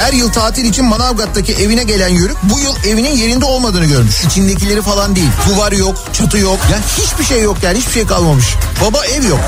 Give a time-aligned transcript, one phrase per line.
[0.00, 4.24] Her yıl tatil için Manavgat'taki evine gelen Yörük bu yıl evinin yerinde olmadığını görmüş.
[4.24, 5.28] İçindekileri falan değil.
[5.48, 6.58] Duvar yok, çatı yok.
[6.72, 8.46] Yani hiçbir şey yok yani hiçbir şey kalmamış.
[8.84, 9.40] Baba ev yok.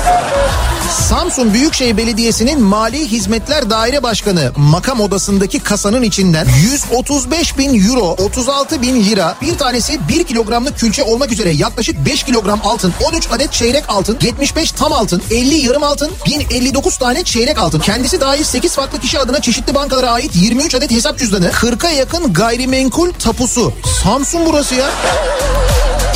[0.93, 8.81] Samsun Büyükşehir Belediyesi'nin Mali Hizmetler Daire Başkanı makam odasındaki kasanın içinden 135 bin euro, 36
[8.81, 13.51] bin lira bir tanesi 1 kilogramlık külçe olmak üzere yaklaşık 5 kilogram altın, 13 adet
[13.51, 17.79] çeyrek altın, 75 tam altın, 50 yarım altın, 1059 tane çeyrek altın.
[17.79, 22.33] Kendisi dahil 8 farklı kişi adına çeşitli bankalara ait 23 adet hesap cüzdanı, 40'a yakın
[22.33, 23.73] gayrimenkul tapusu.
[24.03, 24.89] Samsun burası ya.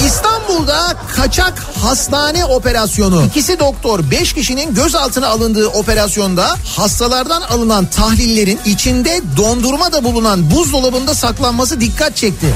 [0.05, 3.23] İstanbul'da kaçak hastane operasyonu.
[3.25, 11.13] İkisi doktor, beş kişinin gözaltına alındığı operasyonda hastalardan alınan tahlillerin içinde dondurma da bulunan buzdolabında
[11.13, 12.53] saklanması dikkat çekti.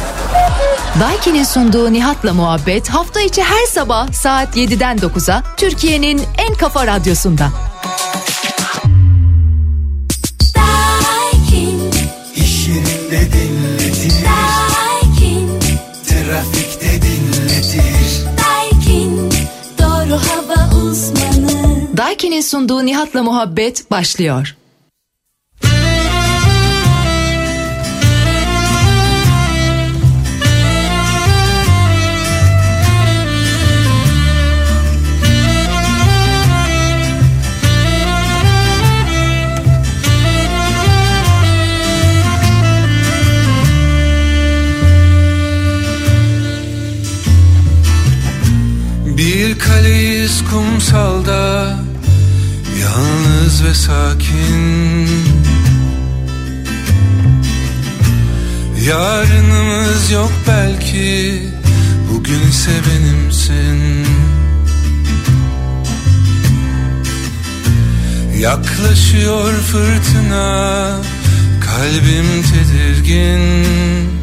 [1.00, 7.50] Daiki'nin sunduğu Nihat'la muhabbet hafta içi her sabah saat 7'den 9'a Türkiye'nin en kafa radyosunda.
[21.98, 24.56] Daiki'nin sunduğu Nihat'la muhabbet başlıyor.
[49.22, 51.76] Bir kaleyiz kumsalda
[52.82, 55.08] Yalnız ve sakin.
[58.88, 61.42] Yarınımız yok belki
[62.12, 64.06] Bugün ise benimsin.
[68.40, 70.88] Yaklaşıyor fırtına
[71.62, 74.21] Kalbim tedirgin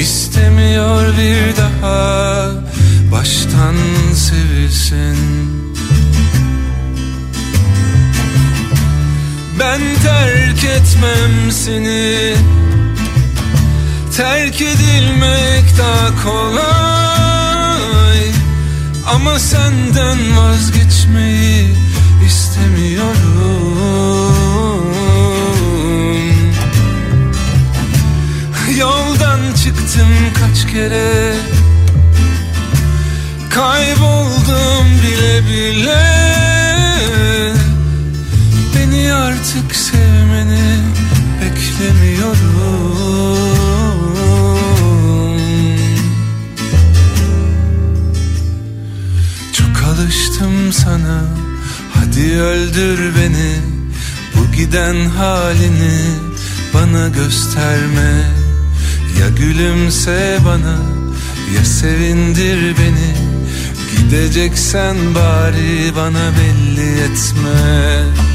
[0.00, 2.50] İstemiyor bir daha
[3.12, 3.76] baştan
[4.14, 5.16] sevilsin.
[9.60, 12.34] Ben terk etmem seni.
[14.16, 17.52] Terk edilmek daha kolay.
[19.14, 21.74] Ama senden vazgeçmeyi
[22.26, 23.82] istemiyorum.
[28.78, 29.31] Yoldan
[29.64, 30.08] çıktım
[30.40, 31.34] kaç kere?
[33.50, 36.02] Kayboldum bile bile.
[38.74, 40.78] Beni artık sevmeni
[41.40, 42.36] beklemiyorum.
[49.52, 51.24] Çok alıştım sana.
[51.94, 53.56] Hadi öldür beni.
[54.36, 56.00] Bu giden halini
[56.74, 58.41] bana gösterme
[59.22, 60.76] Ya gülümse bana
[61.56, 63.12] ya sevindir beni.
[63.96, 68.31] Gideceksen bari bana belli etme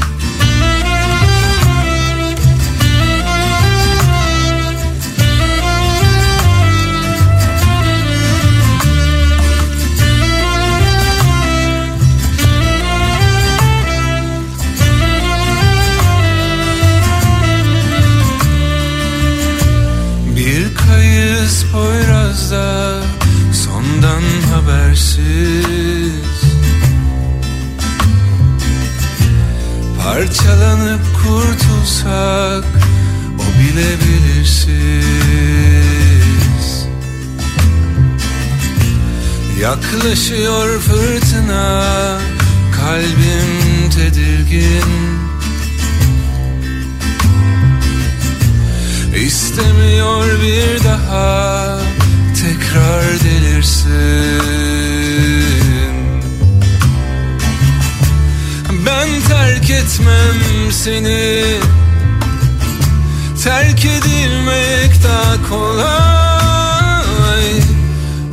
[24.68, 26.12] habersiz.
[30.02, 32.64] Parçalanıp kurtulsak
[33.38, 34.68] o bile belirsiz
[39.60, 42.18] Yaklaşıyor fırtına
[42.76, 45.18] kalbim tedirgin.
[49.14, 51.78] İstemiyor bir daha
[52.78, 54.42] tekrar delirsin.
[58.86, 61.44] Ben terk etmem seni.
[63.44, 65.88] Terk edilmek daha kolay.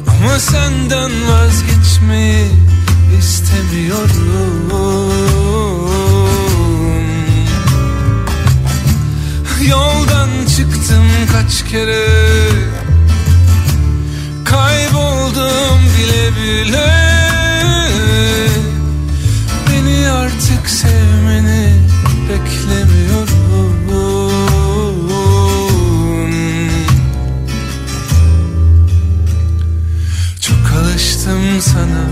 [0.07, 2.47] Ama senden vazgeçmeyi
[3.19, 4.71] istemiyorum.
[9.69, 12.74] Yoldan çıktım kaç kere
[15.97, 16.91] bile bile.
[19.69, 21.73] Beni artık sevmeni
[22.29, 23.45] beklemiyorum.
[30.41, 32.05] Çok alıştım sana.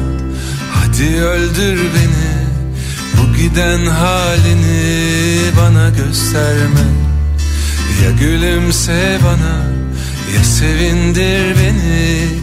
[0.74, 2.34] Hadi öldür beni.
[3.18, 4.84] Bu giden halini
[5.98, 6.86] gösterme.
[8.04, 9.56] Ya gülümse bana
[10.36, 12.43] ya sevindir beni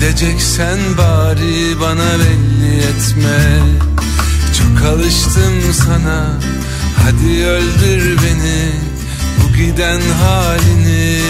[0.00, 3.60] Gideceksen bari bana belli etme.
[4.58, 6.38] Çok alıştım sana.
[7.02, 8.72] Hadi öldür beni.
[9.42, 11.20] Bu giden halini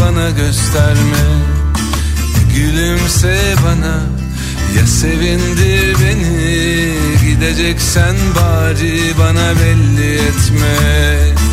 [0.00, 1.26] bana gösterme.
[2.54, 3.96] Gülümse bana
[4.76, 6.94] ya sevindir beni.
[7.26, 11.43] Gideceksen bari bana belli etme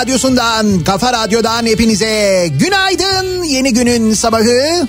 [0.00, 3.42] radyosundan, kafa radyodan hepinize günaydın.
[3.42, 4.88] Yeni günün sabahı.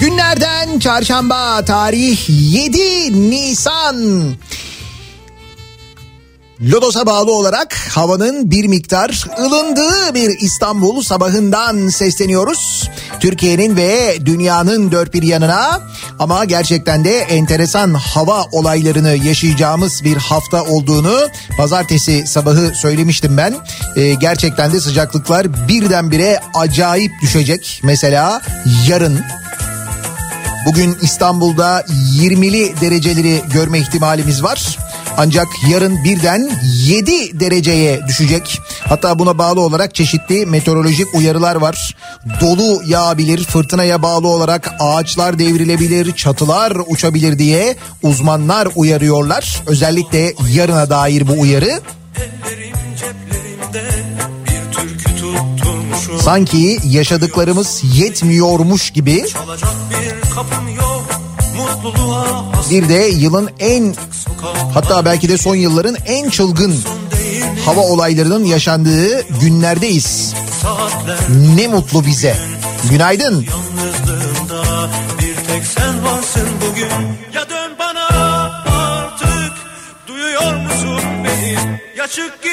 [0.00, 4.24] Günlerden çarşamba tarih 7 Nisan.
[6.60, 12.90] Lodos'a bağlı olarak havanın bir miktar ılındığı bir İstanbul sabahından sesleniyoruz.
[13.20, 15.80] Türkiye'nin ve dünyanın dört bir yanına
[16.18, 23.54] ama gerçekten de enteresan hava olaylarını yaşayacağımız bir hafta olduğunu pazartesi sabahı söylemiştim ben.
[23.96, 27.80] Ee, gerçekten de sıcaklıklar birdenbire acayip düşecek.
[27.84, 28.42] Mesela
[28.88, 29.20] yarın
[30.66, 31.80] Bugün İstanbul'da
[32.20, 34.78] 20'li dereceleri görme ihtimalimiz var.
[35.18, 38.60] Ancak yarın birden 7 dereceye düşecek.
[38.84, 41.96] Hatta buna bağlı olarak çeşitli meteorolojik uyarılar var.
[42.40, 49.62] Dolu yağabilir, fırtınaya bağlı olarak ağaçlar devrilebilir, çatılar uçabilir diye uzmanlar uyarıyorlar.
[49.66, 51.80] Özellikle yarına dair bu uyarı.
[56.20, 61.06] Sanki yaşadıklarımız yetmiyormuş gibi Çalacak bir kapım yok
[61.56, 62.15] mutluluğa
[62.70, 63.94] bir de yılın en
[64.74, 66.74] hatta belki de son yılların en çılgın
[67.64, 70.34] hava olaylarının yaşandığı günlerdeyiz.
[71.56, 72.36] Ne mutlu bize.
[72.90, 73.46] Günaydın.
[75.18, 76.90] bir tek sen varsın bugün
[77.34, 78.06] Ya dön bana
[78.76, 79.52] artık
[80.08, 82.45] duyuyor musun beni Ya çık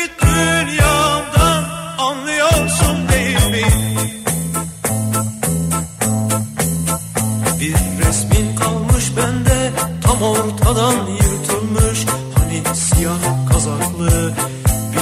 [10.73, 12.05] ortadan yırtılmış
[12.35, 14.33] Hani siyah kazaklı.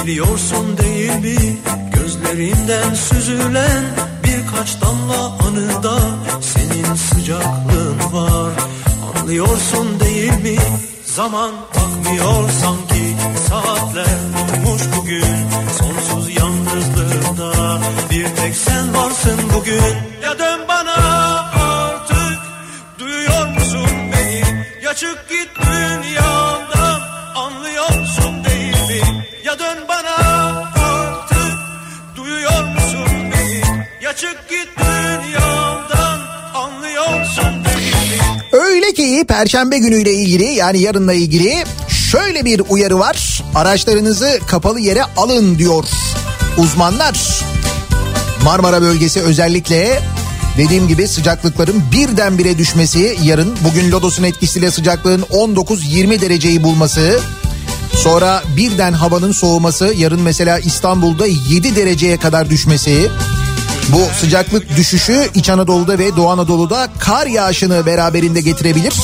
[0.06, 1.56] Biliyorsun değil mi
[1.94, 3.84] Gözlerinden süzülen
[4.24, 5.98] birkaç damla anıda
[6.40, 8.52] Senin sıcaklığın var.
[9.16, 10.56] Anlıyorsun değil mi
[11.04, 13.16] Zaman bakmıyor sanki.
[13.48, 15.24] Saatler durmuş bugün
[15.78, 17.78] Sonsuz yalnızlığımda
[18.10, 19.94] bir tek sen varsın bugün.
[20.22, 20.91] Ya dön bana
[25.02, 27.00] çık git dünyamdan
[27.34, 30.14] anlıyorsun değil mi Ya dön bana
[30.84, 31.58] artık
[32.16, 33.62] duyuyor musun beni
[34.02, 36.20] Ya çık git dünyamdan
[36.54, 43.42] anlıyorsun değil mi Öyle ki perşembe günüyle ilgili yani yarınla ilgili şöyle bir uyarı var.
[43.54, 45.84] Araçlarınızı kapalı yere alın diyor
[46.58, 47.44] uzmanlar.
[48.44, 50.02] Marmara bölgesi özellikle
[50.56, 57.20] dediğim gibi sıcaklıkların birdenbire düşmesi yarın bugün lodosun etkisiyle sıcaklığın 19-20 dereceyi bulması
[57.96, 63.10] sonra birden havanın soğuması yarın mesela İstanbul'da 7 dereceye kadar düşmesi
[63.88, 68.94] bu sıcaklık düşüşü İç Anadolu'da ve Doğu Anadolu'da kar yağışını beraberinde getirebilir.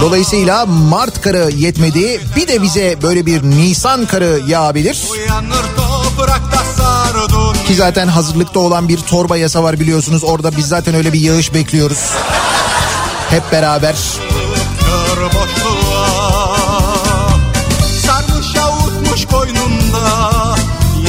[0.00, 2.20] Dolayısıyla Mart karı yetmedi.
[2.36, 5.02] Bir de bize böyle bir Nisan karı yağabilir.
[5.10, 5.64] Uyanır
[7.66, 10.24] Ki zaten hazırlıkta olan bir torba yasa var biliyorsunuz.
[10.24, 11.98] Orada biz zaten öyle bir yağış bekliyoruz.
[13.30, 13.94] Hep beraber.
[18.06, 20.56] Sarmış avutmuş koynunda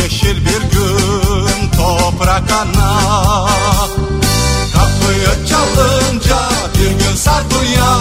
[0.04, 3.00] Yeşil bir gün toprak ana
[4.74, 6.38] Kapıyı çalınca
[6.80, 8.00] bir gün sar dünya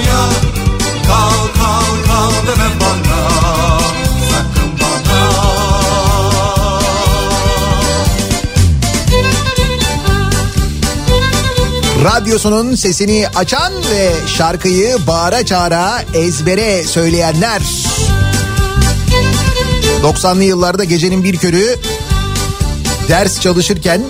[0.00, 0.28] dünya.
[1.06, 3.20] Kal kal kal deme bana.
[4.30, 5.20] Sakın bana.
[12.04, 17.62] Radyosunun sesini açan ve şarkıyı bağıra çağıra ezbere söyleyenler.
[20.02, 21.76] 90'lı yıllarda gecenin bir körü
[23.08, 24.02] ders çalışırken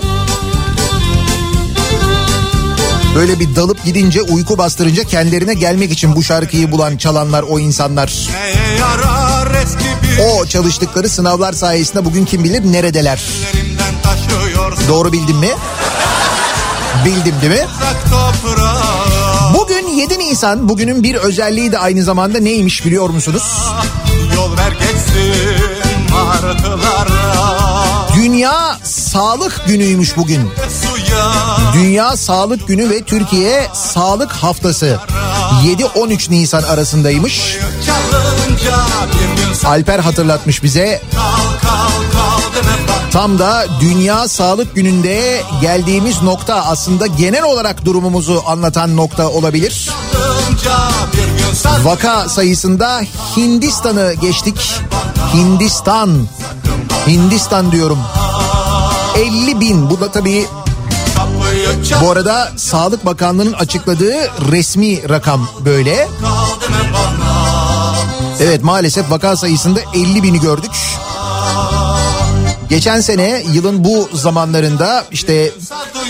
[3.15, 8.27] böyle bir dalıp gidince uyku bastırınca kendilerine gelmek için bu şarkıyı bulan çalanlar o insanlar.
[10.31, 13.21] O çalıştıkları sınavlar sayesinde bugün kim bilir neredeler.
[14.87, 15.49] Doğru bildim mi?
[17.05, 17.67] Bildim değil mi?
[19.53, 20.69] Bugün 7 Nisan.
[20.69, 23.43] Bugünün bir özelliği de aynı zamanda neymiş biliyor musunuz?
[24.35, 25.71] Yol ver geçsin
[26.11, 27.41] martılara
[28.15, 28.77] Dünya
[29.11, 30.49] Sağlık Günü'ymüş bugün.
[31.73, 34.99] Dünya Sağlık Günü ve Türkiye Sağlık Haftası
[35.63, 37.57] 7-13 Nisan arasındaymış.
[39.65, 41.01] Alper hatırlatmış bize.
[43.11, 49.89] Tam da Dünya Sağlık Günü'nde geldiğimiz nokta aslında genel olarak durumumuzu anlatan nokta olabilir.
[51.83, 53.01] Vaka sayısında
[53.37, 54.81] Hindistan'ı geçtik.
[55.33, 56.27] Hindistan.
[57.07, 57.99] Hindistan diyorum.
[59.15, 59.89] 50 bin.
[59.89, 60.45] Bu da tabii
[62.01, 64.15] bu arada Sağlık Bakanlığı'nın açıkladığı
[64.51, 66.07] resmi rakam böyle.
[68.39, 70.71] Evet maalesef vaka sayısında 50 bini gördük.
[72.69, 75.51] Geçen sene yılın bu zamanlarında işte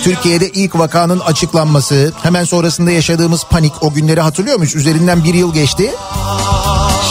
[0.04, 4.76] Türkiye'de ilk vakanın açıklanması, hemen sonrasında yaşadığımız panik o günleri hatırlıyor muyuz?
[4.76, 5.92] Üzerinden bir yıl geçti.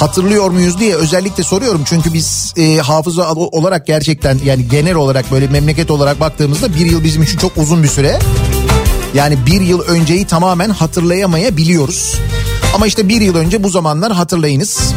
[0.00, 5.46] Hatırlıyor muyuz diye özellikle soruyorum çünkü biz e, hafıza olarak gerçekten yani genel olarak böyle
[5.46, 8.18] memleket olarak baktığımızda bir yıl bizim için çok uzun bir süre.
[9.14, 12.14] Yani bir yıl önceyi tamamen hatırlayamayabiliyoruz.
[12.74, 14.92] Ama işte bir yıl önce bu zamanlar hatırlayınız.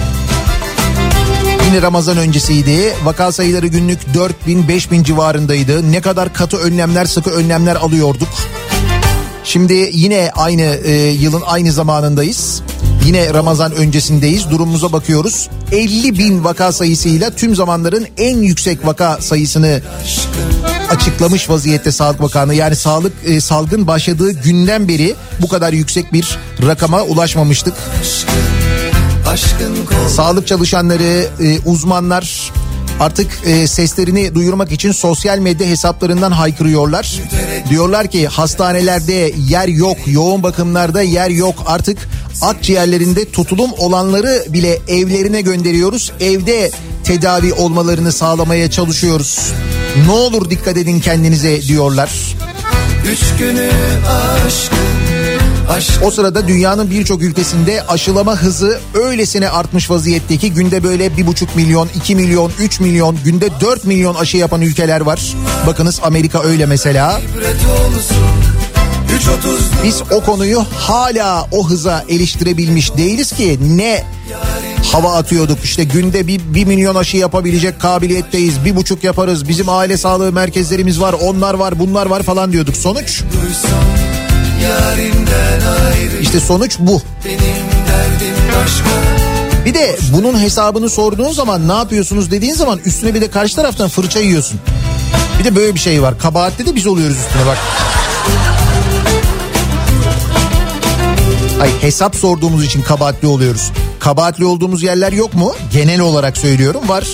[1.65, 2.93] Yine Ramazan öncesiydi.
[3.03, 5.91] Vaka sayıları günlük 4000 5000 civarındaydı.
[5.91, 8.29] Ne kadar katı önlemler, sıkı önlemler alıyorduk.
[9.43, 12.61] Şimdi yine aynı e, yılın aynı zamanındayız.
[13.05, 14.49] Yine Ramazan öncesindeyiz.
[14.49, 15.49] Durumumuza bakıyoruz.
[15.71, 19.81] 50 bin vaka sayısıyla tüm zamanların en yüksek vaka sayısını
[20.89, 22.55] açıklamış vaziyette Sağlık Bakanlığı.
[22.55, 27.73] Yani sağlık e, salgın başladığı günden beri bu kadar yüksek bir rakama ulaşmamıştık.
[30.09, 32.51] Sağlık çalışanları, e, uzmanlar
[32.99, 37.19] artık e, seslerini duyurmak için sosyal medya hesaplarından haykırıyorlar.
[37.69, 41.63] Diyorlar ki hastanelerde yer yok, yoğun bakımlarda yer yok.
[41.65, 41.97] Artık
[42.41, 46.11] akciğerlerinde tutulum olanları bile evlerine gönderiyoruz.
[46.19, 46.71] Evde
[47.03, 49.51] tedavi olmalarını sağlamaya çalışıyoruz.
[50.05, 52.35] Ne olur dikkat edin kendinize diyorlar.
[53.11, 53.69] Üç günü
[54.07, 55.12] aşkın Aşk
[56.03, 61.89] O sırada dünyanın birçok ülkesinde aşılama hızı öylesine artmış vaziyetteki günde böyle bir buçuk milyon,
[61.95, 65.35] iki milyon, üç milyon, günde dört milyon aşı yapan ülkeler var.
[65.67, 67.21] Bakınız Amerika öyle mesela.
[69.83, 73.59] Biz o konuyu hala o hıza eriştirebilmiş değiliz ki.
[73.77, 74.03] Ne
[74.91, 75.59] hava atıyorduk?
[75.63, 78.65] İşte günde bir, bir milyon aşı yapabilecek kabiliyetteyiz.
[78.65, 79.47] Bir buçuk yaparız.
[79.47, 81.15] Bizim aile sağlığı merkezlerimiz var.
[81.21, 82.77] Onlar var bunlar var falan diyorduk.
[82.77, 83.21] Sonuç?
[83.33, 84.12] Duysam
[86.21, 87.01] işte sonuç bu
[89.65, 93.89] bir de bunun hesabını sorduğun zaman ne yapıyorsunuz dediğin zaman üstüne bir de karşı taraftan
[93.89, 94.59] fırça yiyorsun
[95.39, 97.57] bir de böyle bir şey var kabahatte de biz oluyoruz üstüne bak
[101.61, 103.71] Ay hesap sorduğumuz için kabahatli oluyoruz.
[103.99, 105.55] Kabahatli olduğumuz yerler yok mu?
[105.73, 107.07] Genel olarak söylüyorum var.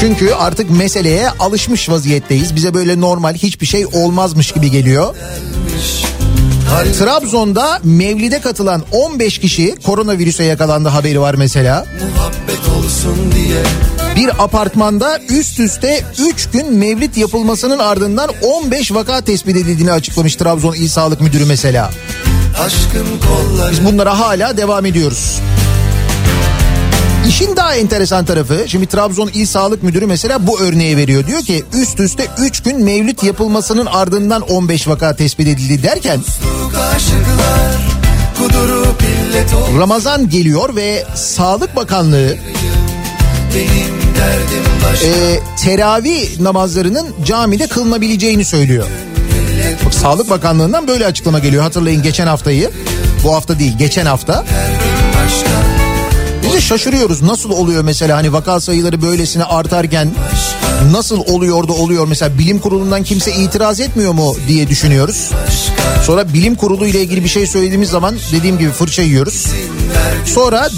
[0.00, 2.56] Çünkü artık meseleye alışmış vaziyetteyiz.
[2.56, 5.14] Bize böyle normal hiçbir şey olmazmış gibi geliyor.
[6.98, 11.86] Trabzon'da Mevlid'e katılan 15 kişi koronavirüse yakalandı haberi var mesela.
[12.14, 13.62] Muhabbet olsun diye
[14.16, 20.74] Bir apartmanda üst üste 3 gün mevlid yapılmasının ardından 15 vaka tespit edildiğini açıklamış Trabzon
[20.74, 21.90] İl Sağlık Müdürü mesela.
[23.70, 25.38] Biz bunlara hala devam ediyoruz.
[27.28, 31.26] İşin daha enteresan tarafı şimdi Trabzon İl Sağlık Müdürü mesela bu örneği veriyor.
[31.26, 36.20] Diyor ki üst üste 3 gün mevlüt yapılmasının ardından 15 vaka tespit edildi derken
[39.78, 42.36] Ramazan geliyor ve Sağlık Bakanlığı
[45.04, 48.86] e, teravih namazlarının camide kılınabileceğini söylüyor.
[49.86, 51.62] Bak, Sağlık Bakanlığı'ndan böyle açıklama geliyor.
[51.62, 52.70] Hatırlayın geçen haftayı.
[53.24, 54.44] Bu hafta değil geçen hafta.
[54.44, 54.85] De
[56.66, 60.14] şaşırıyoruz nasıl oluyor mesela hani vaka sayıları böylesine artarken
[60.92, 65.30] nasıl oluyor da oluyor mesela bilim kurulundan kimse itiraz etmiyor mu diye düşünüyoruz.
[66.04, 69.46] Sonra bilim kurulu ile ilgili bir şey söylediğimiz zaman dediğim gibi fırça yiyoruz.
[70.24, 70.68] Sonra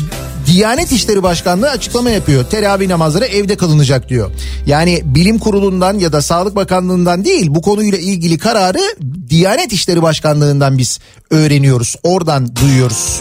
[0.47, 2.45] Diyanet İşleri Başkanlığı açıklama yapıyor.
[2.45, 4.31] Teravih namazları evde kılınacak diyor.
[4.67, 8.81] Yani bilim kurulundan ya da Sağlık Bakanlığı'ndan değil bu konuyla ilgili kararı
[9.29, 10.99] Diyanet İşleri Başkanlığı'ndan biz
[11.31, 11.97] öğreniyoruz.
[12.03, 13.21] Oradan duyuyoruz.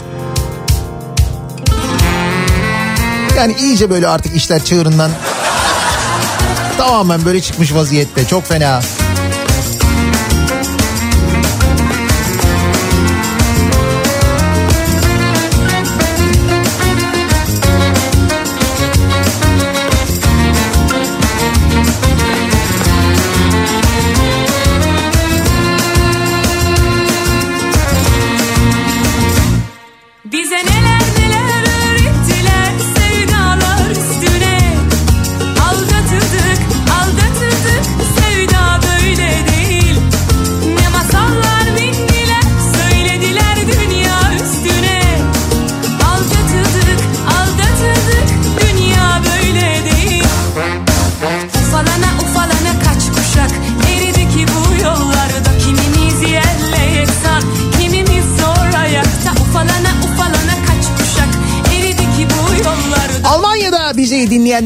[3.38, 5.10] Yani iyice böyle artık işler çığırından
[6.78, 8.26] tamamen böyle çıkmış vaziyette.
[8.26, 8.80] Çok fena.
[8.80, 9.07] Bize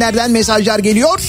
[0.03, 1.21] dinleyenlerden mesajlar geliyor.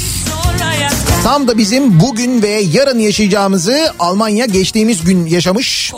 [1.24, 5.94] Tam da bizim bugün ve yarın yaşayacağımızı Almanya geçtiğimiz gün yaşamış.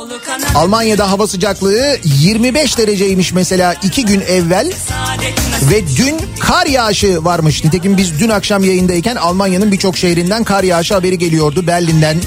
[0.55, 4.71] Almanya'da hava sıcaklığı 25 dereceymiş mesela iki gün evvel
[5.71, 7.63] ve dün kar yağışı varmış.
[7.63, 11.67] Nitekim biz dün akşam yayındayken Almanya'nın birçok şehrinden kar yağışı haberi geliyordu.
[11.67, 12.17] Berlin'den,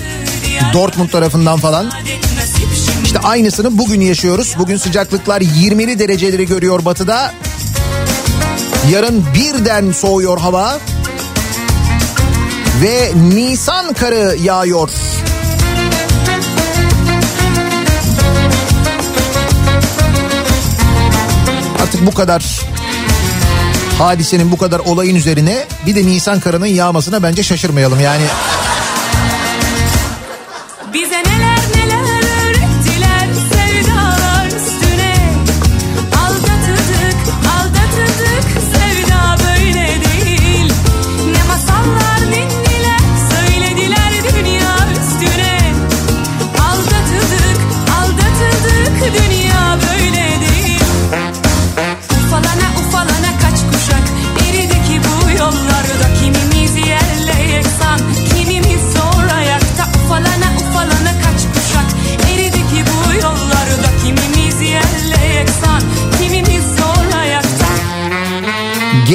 [0.72, 1.90] Dortmund tarafından falan.
[3.04, 4.54] İşte aynısını bugün yaşıyoruz.
[4.58, 7.32] Bugün sıcaklıklar 20'li dereceleri görüyor batıda.
[8.90, 10.78] Yarın birden soğuyor hava.
[12.82, 14.90] Ve Nisan karı yağıyor.
[21.82, 22.60] Artık bu kadar
[23.98, 28.00] hadisenin bu kadar olayın üzerine bir de Nisan karının yağmasına bence şaşırmayalım.
[28.00, 28.24] Yani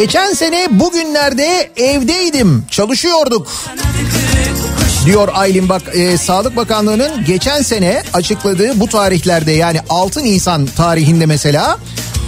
[0.04, 3.48] geçen sene bugünlerde evdeydim çalışıyorduk.
[5.06, 11.26] Diyor Aylin bak e, Sağlık Bakanlığı'nın geçen sene açıkladığı bu tarihlerde yani 6 Nisan tarihinde
[11.26, 11.78] mesela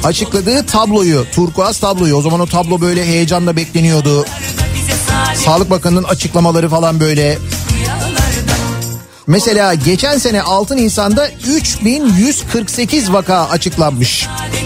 [0.03, 4.25] açıkladığı tabloyu turkuaz tabloyu o zaman o tablo böyle heyecanla bekleniyordu.
[5.45, 7.37] Sağlık Bakanı'nın açıklamaları falan böyle.
[9.27, 14.23] Mesela geçen sene 6 Nisan'da 3148 vaka açıklanmış.
[14.23, 14.65] Saadet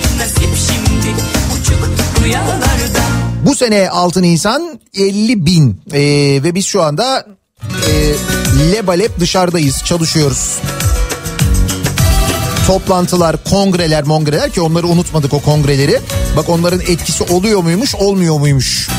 [3.49, 5.99] Bu sene 6 Nisan 50 bin Ee,
[6.43, 7.25] ve biz şu anda
[7.63, 7.91] e,
[8.71, 10.57] lebalep dışarıdayız çalışıyoruz.
[12.67, 15.99] Toplantılar, kongreler, mongreler ki onları unutmadık o kongreleri.
[16.37, 18.89] Bak onların etkisi oluyor muymuş, olmuyor muymuş?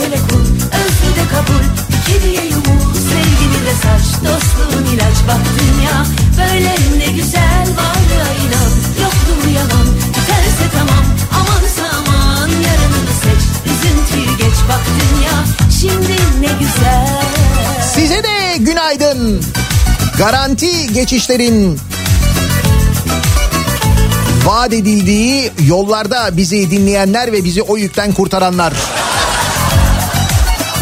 [0.00, 0.44] Köle kul,
[0.80, 1.64] özrü de kabul.
[2.06, 5.18] Kediye yumul, sevgini de saç, dostluğun ilaç.
[5.28, 6.06] Bak dünya
[6.38, 7.66] böyle ne güzel.
[7.78, 8.70] Varlığa inan.
[9.02, 11.04] Yokluğu yalan, biterse tamam.
[11.32, 11.62] Aman
[11.98, 13.42] aman yarınını seç.
[13.72, 14.56] Üzüntüyü geç.
[14.68, 15.44] Bak dünya
[15.80, 17.22] Şimdi ne güzel.
[17.94, 19.44] Size de günaydın.
[20.18, 21.80] Garanti geçişlerin
[24.44, 28.72] vaat edildiği yollarda bizi dinleyenler ve bizi o yükten kurtaranlar.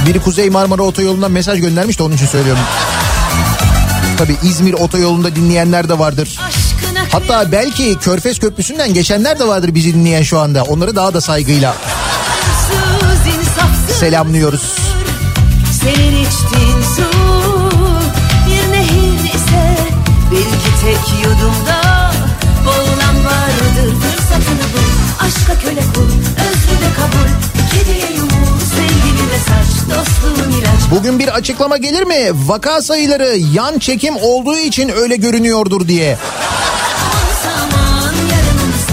[0.08, 2.62] Biri Kuzey Marmara Otoyolu'ndan mesaj göndermiş de onun için söylüyorum.
[4.18, 6.40] Tabii İzmir Otoyolu'nda dinleyenler de vardır.
[7.12, 10.62] Hatta belki Körfez Köprüsü'nden geçenler de vardır bizi dinleyen şu anda.
[10.62, 11.76] Onları daha da saygıyla
[14.00, 14.76] selamlıyoruz.
[15.82, 17.10] Senin içtiğin su
[18.46, 19.76] bir nehir ise
[20.30, 22.10] Bil ki tek yudumda
[22.66, 25.82] boğulan vardır Fırsatını bul, aşka köle
[30.90, 32.30] Bugün bir açıklama gelir mi?
[32.46, 36.18] Vaka sayıları yan çekim olduğu için öyle görünüyordur diye.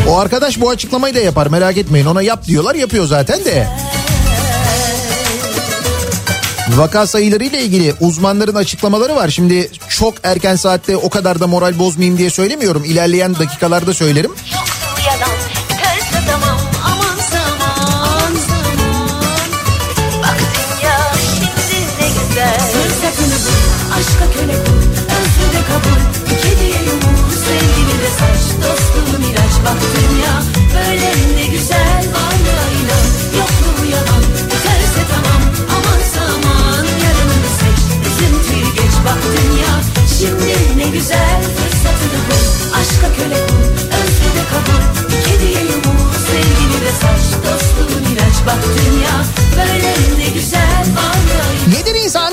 [0.09, 2.05] O arkadaş bu açıklamayı da yapar merak etmeyin.
[2.05, 3.67] Ona yap diyorlar yapıyor zaten de.
[6.69, 9.29] Vaka sayıları ile ilgili uzmanların açıklamaları var.
[9.29, 12.83] Şimdi çok erken saatte o kadar da moral bozmayayım diye söylemiyorum.
[12.83, 14.31] İlerleyen dakikalarda söylerim.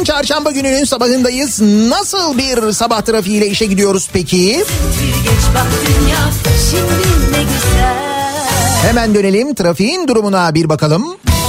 [0.05, 1.61] Çarşamba gününün sabahındayız.
[1.61, 4.65] Nasıl bir sabah trafiğiyle işe gidiyoruz peki?
[5.01, 6.19] Dünya
[8.83, 11.17] Hemen dönelim trafiğin durumuna bir bakalım.
[11.27, 11.42] Kafa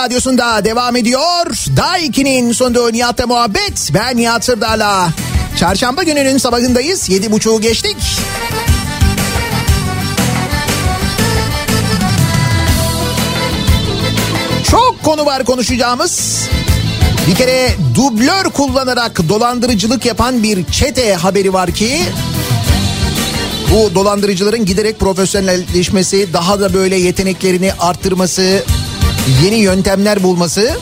[0.00, 1.46] radyosunda devam ediyor.
[1.76, 3.90] Daiki'nin sunduğu Nihat'la muhabbet.
[3.94, 5.10] Ben Nihat Sırdar'la.
[5.58, 7.08] Çarşamba gününün sabahındayız.
[7.08, 7.96] Yedi buçuğu geçtik.
[14.70, 16.40] Çok konu var konuşacağımız.
[17.30, 22.02] Bir kere dublör kullanarak dolandırıcılık yapan bir çete haberi var ki
[23.72, 28.64] bu dolandırıcıların giderek profesyonelleşmesi, daha da böyle yeteneklerini arttırması,
[29.44, 30.76] yeni yöntemler bulması.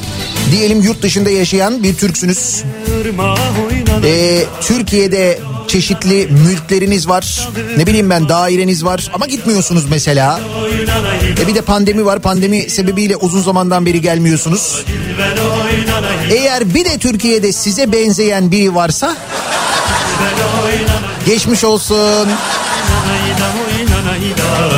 [0.53, 2.63] Diyelim yurt dışında yaşayan bir Türksünüz.
[4.05, 7.49] Ee, Türkiye'de çeşitli mülkleriniz var.
[7.77, 10.41] Ne bileyim ben daireniz var ama gitmiyorsunuz mesela.
[11.43, 12.19] E bir de pandemi var.
[12.23, 14.85] Pandemi sebebiyle uzun zamandan beri gelmiyorsunuz.
[16.31, 19.17] Eğer bir de Türkiye'de size benzeyen biri varsa
[21.27, 22.29] geçmiş olsun.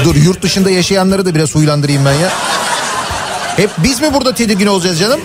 [0.04, 2.32] Dur yurt dışında yaşayanları da biraz huylandırayım ben ya.
[3.60, 5.20] Hep biz mi burada tedirgin olacağız canım?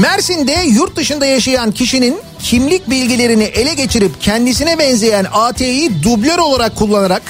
[0.00, 7.22] Mersin'de yurt dışında yaşayan kişinin kimlik bilgilerini ele geçirip kendisine benzeyen AT'yi dublör olarak kullanarak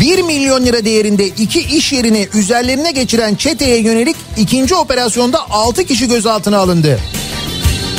[0.00, 6.08] 1 milyon lira değerinde iki iş yerini üzerlerine geçiren çeteye yönelik ikinci operasyonda 6 kişi
[6.08, 7.00] gözaltına alındı.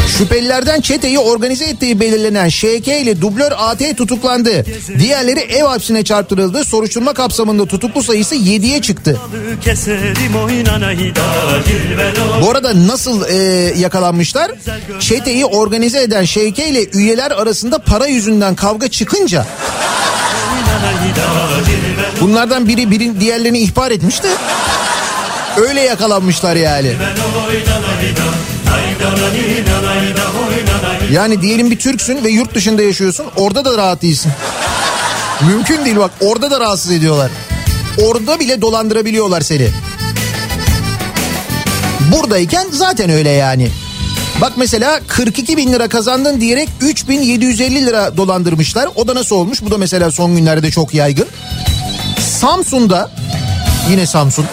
[0.08, 4.66] Şüphelilerden çeteyi organize ettiği belirlenen ŞK ile dublör AT tutuklandı.
[5.00, 6.64] Diğerleri ev hapsine çarptırıldı.
[6.64, 9.20] Soruşturma kapsamında tutuklu sayısı 7'ye çıktı.
[12.42, 13.36] Bu arada nasıl e,
[13.80, 14.52] yakalanmışlar?
[15.00, 19.46] Çeteyi organize eden ŞK ile üyeler arasında para yüzünden kavga çıkınca
[22.22, 24.28] bunlardan biri birin diğerlerini ihbar etmişti.
[25.58, 26.94] Öyle yakalanmışlar yani.
[31.12, 34.32] Yani diyelim bir Türksün ve yurt dışında yaşıyorsun orada da rahat değilsin.
[35.48, 37.32] Mümkün değil bak orada da rahatsız ediyorlar.
[38.04, 39.68] Orada bile dolandırabiliyorlar seni.
[42.12, 43.70] Buradayken zaten öyle yani.
[44.42, 48.90] Bak mesela 42 bin lira kazandın diyerek 3750 lira dolandırmışlar.
[48.96, 49.62] O da nasıl olmuş?
[49.62, 51.28] Bu da mesela son günlerde çok yaygın.
[52.20, 53.12] Samsun'da
[53.90, 54.46] yine Samsun.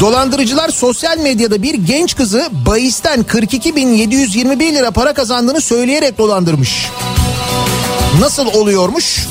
[0.00, 6.90] Dolandırıcılar sosyal medyada bir genç kızı bahisten 42.721 lira para kazandığını söyleyerek dolandırmış.
[8.20, 9.26] Nasıl oluyormuş?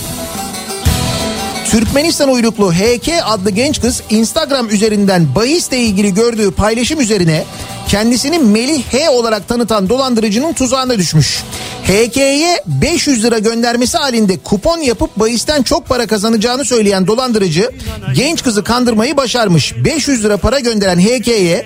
[1.71, 7.43] Türkmenistan uyruklu HK adlı genç kız Instagram üzerinden bahisle ilgili gördüğü paylaşım üzerine
[7.87, 11.43] kendisini Melih H olarak tanıtan dolandırıcının tuzağına düşmüş.
[11.83, 17.71] HK'ye 500 lira göndermesi halinde kupon yapıp bahisten çok para kazanacağını söyleyen dolandırıcı
[18.13, 19.73] genç kızı kandırmayı başarmış.
[19.85, 21.65] 500 lira para gönderen HK'ye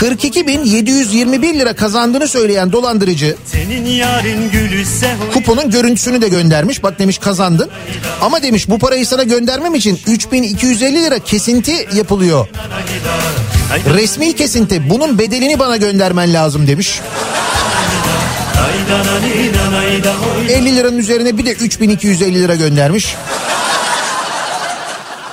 [0.00, 3.36] 42.721 lira kazandığını söyleyen dolandırıcı
[5.32, 6.82] kuponun görüntüsünü de göndermiş.
[6.82, 7.70] Bak demiş kazandın.
[8.20, 12.48] Ama demiş bu parayı sana göndermem için 3250 lira kesinti yapılıyor.
[13.70, 14.90] Resmi kesinti.
[14.90, 17.00] Bunun bedelini bana göndermen lazım demiş.
[20.48, 23.16] 50 liranın üzerine bir de 3250 lira göndermiş.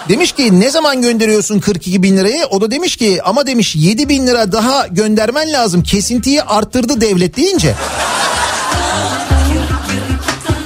[0.09, 2.45] Demiş ki ne zaman gönderiyorsun 42 bin lirayı?
[2.45, 5.83] O da demiş ki ama demiş 7 bin lira daha göndermen lazım.
[5.83, 7.73] Kesintiyi arttırdı devlet deyince.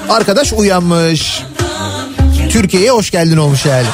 [0.10, 1.44] Arkadaş uyanmış.
[2.50, 3.88] Türkiye'ye hoş geldin olmuş yani.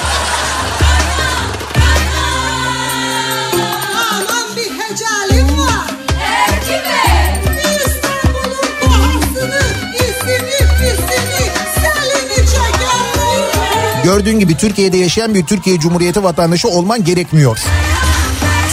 [14.07, 17.59] Gördüğün gibi Türkiye'de yaşayan bir Türkiye Cumhuriyeti vatandaşı olman gerekmiyor.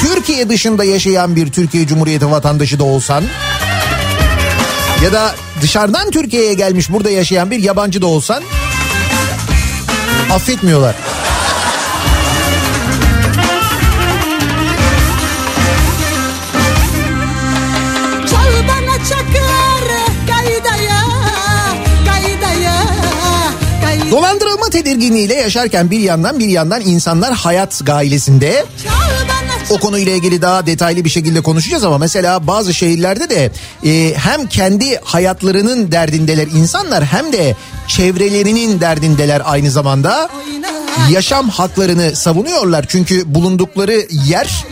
[0.01, 3.25] Türkiye dışında yaşayan bir Türkiye Cumhuriyeti vatandaşı da olsan
[5.05, 8.43] ya da dışarıdan Türkiye'ye gelmiş burada yaşayan bir yabancı da olsan
[10.31, 10.95] affetmiyorlar.
[24.15, 28.65] Dolandırılma tedirginliğiyle yaşarken bir yandan bir yandan insanlar hayat gailesinde
[29.71, 33.51] O konuyla ilgili daha detaylı bir şekilde konuşacağız ama mesela bazı şehirlerde de
[33.85, 37.57] e, hem kendi hayatlarının derdindeler insanlar hem de
[37.89, 40.29] çevrelerinin derdindeler aynı zamanda.
[41.11, 44.65] Yaşam haklarını savunuyorlar çünkü bulundukları yer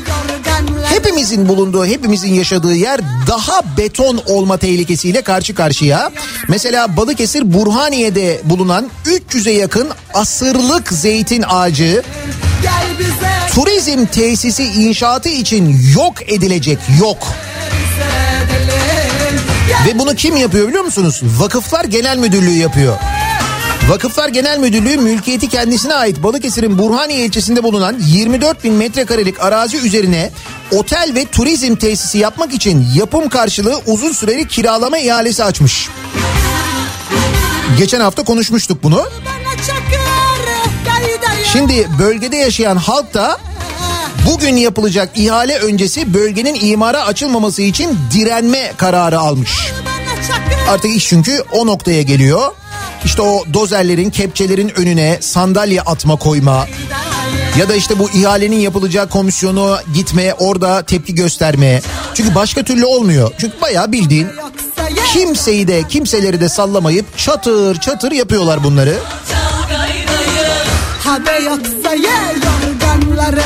[1.02, 6.10] hepimizin bulunduğu, hepimizin yaşadığı yer daha beton olma tehlikesiyle karşı karşıya.
[6.48, 12.02] Mesela Balıkesir Burhaniye'de bulunan 300'e yakın asırlık zeytin ağacı
[13.54, 17.28] turizm tesisi inşaatı için yok edilecek yok.
[19.86, 21.20] Ve bunu kim yapıyor biliyor musunuz?
[21.38, 22.96] Vakıflar Genel Müdürlüğü yapıyor.
[23.88, 30.30] Vakıflar Genel Müdürlüğü mülkiyeti kendisine ait Balıkesir'in Burhaniye ilçesinde bulunan 24 bin metrekarelik arazi üzerine
[30.72, 35.88] otel ve turizm tesisi yapmak için yapım karşılığı uzun süreli kiralama ihalesi açmış.
[37.78, 39.04] Geçen hafta konuşmuştuk bunu.
[41.52, 43.38] Şimdi bölgede yaşayan halk da
[44.30, 49.72] bugün yapılacak ihale öncesi bölgenin imara açılmaması için direnme kararı almış.
[50.68, 52.52] Artık iş çünkü o noktaya geliyor.
[53.04, 56.66] İşte o dozerlerin, kepçelerin önüne sandalye atma koyma
[57.58, 61.82] ya da işte bu ihalenin yapılacağı komisyonu gitmeye orada tepki göstermeye.
[62.14, 63.32] Çünkü başka türlü olmuyor.
[63.38, 64.28] Çünkü bayağı bildiğin
[65.12, 68.98] kimseyi de kimseleri de sallamayıp çatır çatır yapıyorlar bunları.
[71.04, 72.10] Habe yoksa ye
[72.44, 73.42] yorganları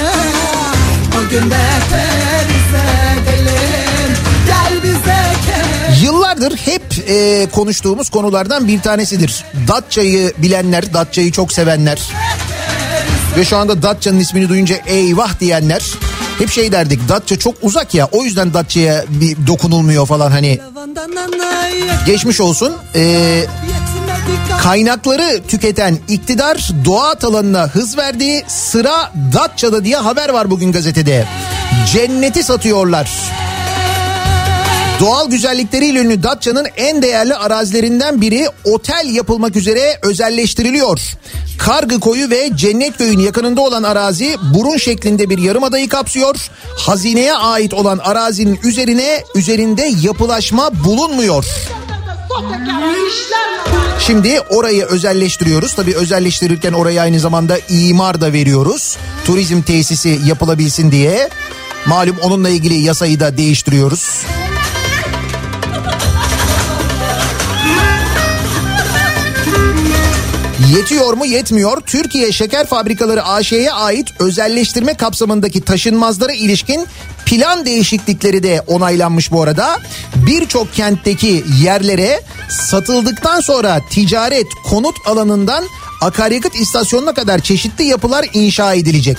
[1.17, 1.57] Bugün de
[1.91, 4.17] perize edelim
[4.47, 5.27] Gel bize
[6.03, 9.45] Yıllardır hep e, konuştuğumuz konulardan bir tanesidir.
[9.69, 12.01] Datça'yı bilenler, Datça'yı çok sevenler
[13.37, 15.83] ve şu anda Datça'nın ismini duyunca eyvah diyenler
[16.39, 20.61] hep şey derdik Datça çok uzak ya o yüzden Datça'ya bir dokunulmuyor falan hani
[22.07, 22.73] geçmiş olsun.
[22.95, 23.45] Ee,
[24.63, 31.27] kaynakları tüketen iktidar doğa alanına hız verdiği sıra Datça'da diye haber var bugün gazetede.
[31.93, 33.11] Cenneti satıyorlar.
[35.01, 41.01] Doğal güzellikleriyle ünlü Datça'nın en değerli arazilerinden biri otel yapılmak üzere özelleştiriliyor.
[41.59, 46.37] Kargı Koyu ve Cennet Köy'ün yakınında olan arazi burun şeklinde bir yarımadayı kapsıyor.
[46.77, 51.45] Hazineye ait olan arazinin üzerine üzerinde yapılaşma bulunmuyor.
[54.01, 55.75] Şimdi orayı özelleştiriyoruz.
[55.75, 58.97] Tabii özelleştirirken oraya aynı zamanda imar da veriyoruz.
[59.25, 61.29] Turizm tesisi yapılabilsin diye.
[61.87, 64.23] Malum onunla ilgili yasayı da değiştiriyoruz.
[70.75, 71.81] Yetiyor mu yetmiyor.
[71.81, 76.87] Türkiye Şeker Fabrikaları AŞ'ye ait özelleştirme kapsamındaki taşınmazlara ilişkin
[77.27, 79.79] plan değişiklikleri de onaylanmış bu arada.
[80.15, 85.65] Birçok kentteki yerlere satıldıktan sonra ticaret konut alanından
[86.03, 89.19] akaryakıt istasyonuna kadar çeşitli yapılar inşa edilecek.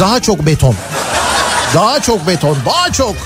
[0.00, 0.74] Daha çok beton.
[1.74, 3.16] Daha çok beton, daha çok.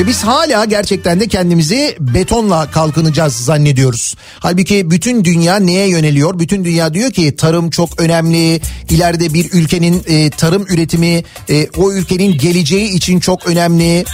[0.00, 4.16] Ve biz hala gerçekten de kendimizi betonla kalkınacağız zannediyoruz.
[4.38, 6.38] Halbuki bütün dünya neye yöneliyor?
[6.38, 8.60] Bütün dünya diyor ki tarım çok önemli.
[8.90, 14.04] İleride bir ülkenin e, tarım üretimi e, o ülkenin geleceği için çok önemli.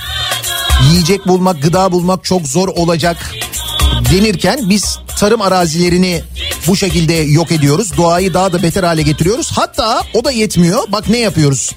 [0.90, 3.16] Yiyecek bulmak, gıda bulmak çok zor olacak
[4.12, 6.22] denirken biz tarım arazilerini
[6.66, 7.96] bu şekilde yok ediyoruz.
[7.96, 9.50] Doğayı daha da beter hale getiriyoruz.
[9.52, 10.82] Hatta o da yetmiyor.
[10.88, 11.72] Bak ne yapıyoruz.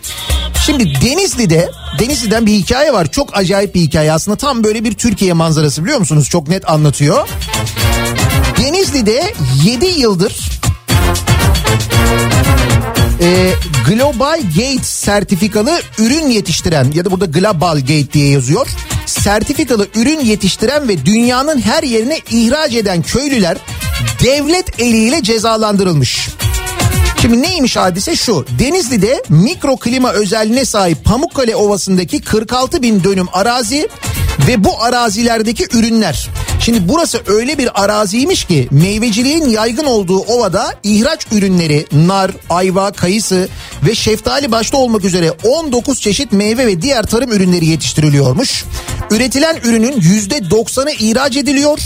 [0.65, 3.11] Şimdi Denizli'de Denizli'den bir hikaye var.
[3.11, 4.37] Çok acayip bir hikaye aslında.
[4.37, 6.29] Tam böyle bir Türkiye manzarası biliyor musunuz?
[6.29, 7.29] Çok net anlatıyor.
[8.57, 9.33] Denizli'de
[9.65, 10.35] 7 yıldır
[13.21, 13.51] e,
[13.87, 18.67] Global Gate sertifikalı ürün yetiştiren ya da burada Global Gate diye yazıyor.
[19.05, 23.57] Sertifikalı ürün yetiştiren ve dünyanın her yerine ihraç eden köylüler
[24.23, 26.29] devlet eliyle cezalandırılmış.
[27.21, 28.45] Şimdi neymiş hadise şu.
[28.59, 33.89] Denizli'de mikro klima özelliğine sahip Pamukkale Ovası'ndaki 46 bin dönüm arazi
[34.47, 36.29] ve bu arazilerdeki ürünler.
[36.59, 43.47] Şimdi burası öyle bir araziymiş ki meyveciliğin yaygın olduğu ovada ihraç ürünleri nar, ayva, kayısı
[43.87, 48.65] ve şeftali başta olmak üzere 19 çeşit meyve ve diğer tarım ürünleri yetiştiriliyormuş.
[49.11, 51.79] Üretilen ürünün %90'ı ihraç ediliyor.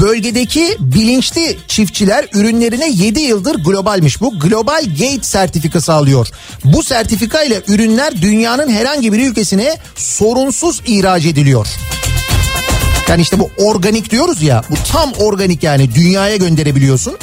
[0.00, 4.40] Bölgedeki bilinçli çiftçiler ürünlerine 7 yıldır globalmiş bu.
[4.40, 6.28] Global Gate sertifikası alıyor.
[6.64, 11.66] Bu sertifika ile ürünler dünyanın herhangi bir ülkesine sorunsuz ihraç ediliyor.
[13.08, 17.18] Yani işte bu organik diyoruz ya bu tam organik yani dünyaya gönderebiliyorsun.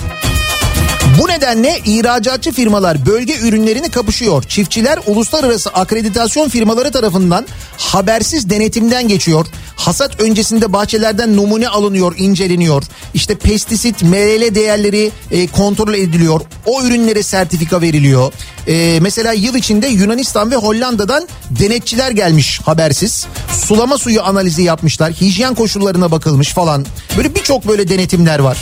[1.20, 4.44] Bu nedenle ihracatçı firmalar bölge ürünlerini kapışıyor.
[4.44, 7.46] Çiftçiler uluslararası akreditasyon firmaları tarafından
[7.78, 9.48] habersiz denetimden geçiyor.
[9.76, 12.84] Hasat öncesinde bahçelerden numune alınıyor, inceleniyor.
[13.14, 16.42] İşte pestisit, MRL değerleri e, kontrol ediliyor.
[16.66, 18.34] O ürünlere sertifika veriliyor.
[18.68, 23.26] E, mesela yıl içinde Yunanistan ve Hollanda'dan denetçiler gelmiş habersiz.
[23.66, 25.14] Sulama suyu analizi yapmışlar.
[25.14, 26.86] Hijyen koşullarına bakılmış falan.
[27.18, 28.58] Böyle birçok böyle denetimler var.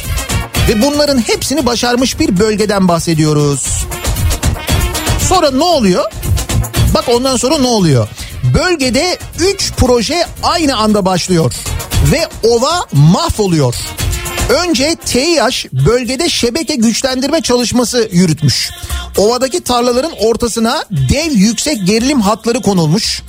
[0.69, 3.85] Ve bunların hepsini başarmış bir bölgeden bahsediyoruz.
[5.29, 6.05] Sonra ne oluyor?
[6.93, 8.07] Bak ondan sonra ne oluyor?
[8.53, 11.53] Bölgede 3 proje aynı anda başlıyor
[12.11, 13.75] ve ova mahvoluyor.
[14.49, 18.69] Önce TİH bölgede şebeke güçlendirme çalışması yürütmüş.
[19.17, 23.21] Ovadaki tarlaların ortasına dev yüksek gerilim hatları konulmuş.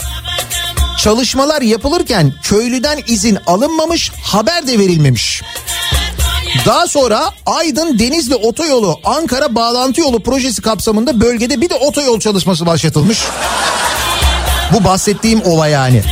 [0.98, 5.42] Çalışmalar yapılırken köylüden izin alınmamış, haber de verilmemiş.
[6.66, 12.66] Daha sonra Aydın Denizli Otoyolu Ankara Bağlantı Yolu projesi kapsamında bölgede bir de otoyol çalışması
[12.66, 13.18] başlatılmış.
[14.72, 16.02] Bu bahsettiğim ova yani.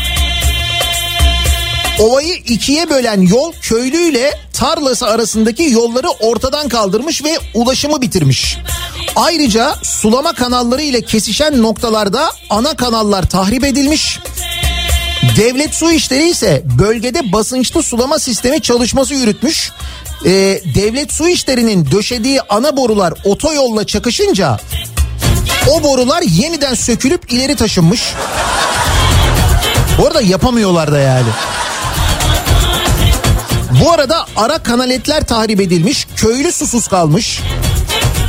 [1.99, 8.59] Ovayı ikiye bölen yol köylüyle tarlası arasındaki yolları ortadan kaldırmış ve ulaşımı bitirmiş.
[9.17, 14.19] Ayrıca sulama kanalları ile kesişen noktalarda ana kanallar tahrip edilmiş.
[15.37, 19.73] Devlet Su İşleri ise bölgede basınçlı sulama sistemi çalışması yürütmüş.
[20.25, 24.59] Ee, devlet Su İşleri'nin döşediği ana borular otoyolla çakışınca
[25.71, 28.15] o borular yeniden sökülüp ileri taşınmış.
[29.99, 31.29] Bu arada yapamıyorlar da yani.
[33.85, 37.41] Bu arada ara kanaletler tahrip edilmiş, köylü susuz kalmış.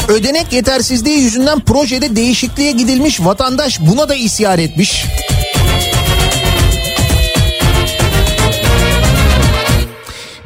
[0.07, 5.05] Ödenek yetersizliği yüzünden projede değişikliğe gidilmiş, vatandaş buna da isyan etmiş.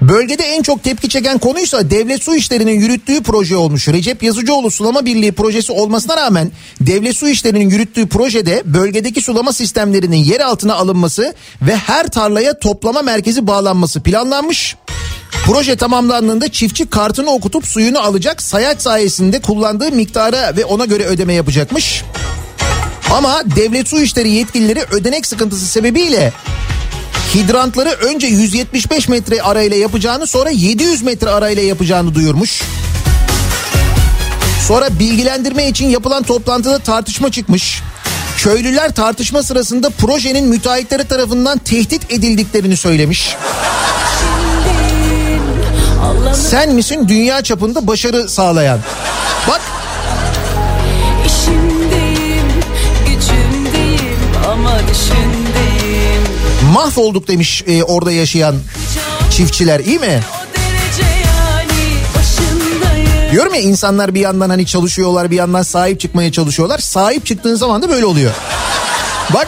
[0.10, 3.88] Bölgede en çok tepki çeken konuysa devlet su işlerinin yürüttüğü proje olmuş.
[3.88, 10.18] Recep Yazıcıoğlu Sulama Birliği projesi olmasına rağmen devlet su işlerinin yürüttüğü projede bölgedeki sulama sistemlerinin
[10.18, 14.76] yer altına alınması ve her tarlaya toplama merkezi bağlanması planlanmış.
[15.46, 21.34] Proje tamamlandığında çiftçi kartını okutup suyunu alacak sayaç sayesinde kullandığı miktara ve ona göre ödeme
[21.34, 22.04] yapacakmış.
[23.12, 26.34] Ama devlet su işleri yetkilileri ödenek sıkıntısı sebebiyle
[27.36, 32.62] hidrantları önce 175 metre arayla yapacağını sonra 700 metre arayla yapacağını duyurmuş.
[34.68, 37.82] Sonra bilgilendirme için yapılan toplantıda tartışma çıkmış.
[38.38, 43.36] Köylüler tartışma sırasında projenin müteahhitleri tarafından tehdit edildiklerini söylemiş.
[46.50, 48.80] Sen misin dünya çapında başarı sağlayan?
[49.48, 49.62] Bak
[54.54, 55.33] ama düşündeyim
[56.74, 58.56] mahvolduk demiş e, orada yaşayan
[59.32, 60.06] çiftçiler iyi mi?
[60.08, 60.22] Yani
[63.32, 66.80] Diyorum ya insanlar bir yandan hani çalışıyorlar bir yandan sahip çıkmaya çalışıyorlar.
[66.80, 68.32] Sahip çıktığın zaman da böyle oluyor.
[69.34, 69.48] Bak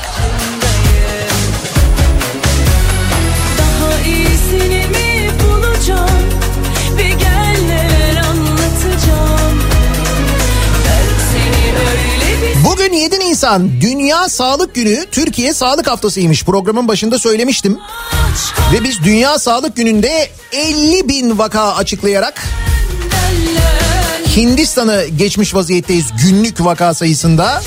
[12.96, 16.44] 27 Nisan Dünya Sağlık Günü Türkiye Sağlık Haftasıymış.
[16.44, 17.80] Programın başında söylemiştim.
[18.74, 22.44] Ve biz Dünya Sağlık Günü'nde 50 bin vaka açıklayarak
[24.36, 27.62] Hindistan'ı geçmiş vaziyetteyiz günlük vaka sayısında.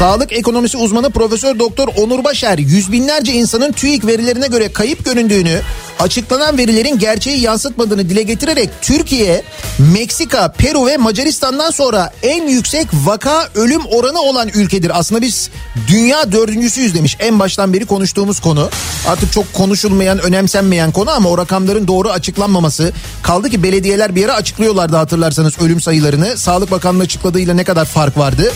[0.00, 5.60] Sağlık ekonomisi uzmanı Profesör Doktor Onur Başer yüz binlerce insanın TÜİK verilerine göre kayıp göründüğünü,
[5.98, 9.42] açıklanan verilerin gerçeği yansıtmadığını dile getirerek Türkiye,
[9.78, 14.98] Meksika, Peru ve Macaristan'dan sonra en yüksek vaka ölüm oranı olan ülkedir.
[14.98, 15.50] Aslında biz
[15.88, 18.68] dünya dördüncüsüyüz demiş en baştan beri konuştuğumuz konu.
[19.08, 22.92] Artık çok konuşulmayan, önemsenmeyen konu ama o rakamların doğru açıklanmaması.
[23.22, 26.38] Kaldı ki belediyeler bir yere açıklıyorlardı hatırlarsanız ölüm sayılarını.
[26.38, 28.52] Sağlık Bakanlığı açıkladığıyla ne kadar fark vardı?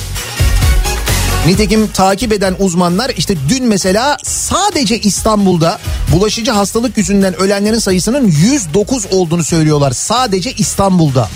[1.47, 5.79] Nitekim takip eden uzmanlar işte dün mesela sadece İstanbul'da
[6.13, 9.93] bulaşıcı hastalık yüzünden ölenlerin sayısının 109 olduğunu söylüyorlar.
[9.93, 11.29] Sadece İstanbul'da.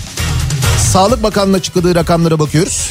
[0.93, 2.89] Sağlık Bakanlığı açıkladığı rakamlara bakıyoruz.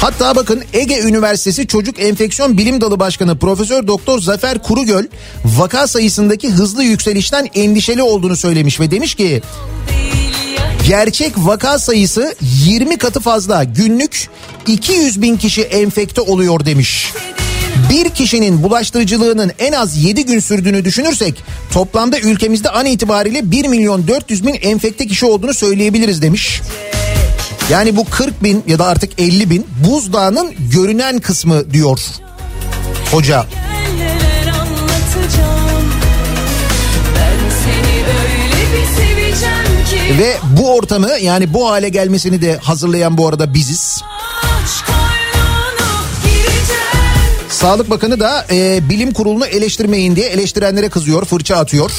[0.00, 5.04] Hatta bakın Ege Üniversitesi Çocuk Enfeksiyon Bilim Dalı Başkanı Profesör Doktor Zafer Kurugöl
[5.44, 9.42] vaka sayısındaki hızlı yükselişten endişeli olduğunu söylemiş ve demiş ki
[10.86, 13.64] Gerçek vaka sayısı 20 katı fazla.
[13.64, 14.28] Günlük
[14.66, 17.12] 200 bin kişi enfekte oluyor demiş.
[17.90, 24.08] Bir kişinin bulaştırıcılığının en az 7 gün sürdüğünü düşünürsek toplamda ülkemizde an itibariyle 1 milyon
[24.08, 26.60] 400 bin enfekte kişi olduğunu söyleyebiliriz demiş.
[27.70, 32.00] Yani bu 40 bin ya da artık 50 bin buzdağının görünen kısmı diyor
[33.10, 33.46] hoca.
[40.10, 44.02] Ve bu ortamı yani bu hale gelmesini de hazırlayan bu arada biziz.
[47.48, 51.90] Sağlık Bakanı da e, bilim kurulunu eleştirmeyin diye eleştirenlere kızıyor, fırça atıyor.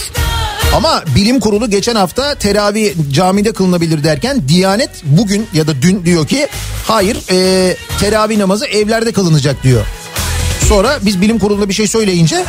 [0.76, 6.28] Ama bilim kurulu geçen hafta teravih camide kılınabilir derken Diyanet bugün ya da dün diyor
[6.28, 6.48] ki
[6.88, 9.86] hayır e, teravih namazı evlerde kılınacak diyor.
[10.68, 12.46] Sonra biz bilim kuruluna bir şey söyleyince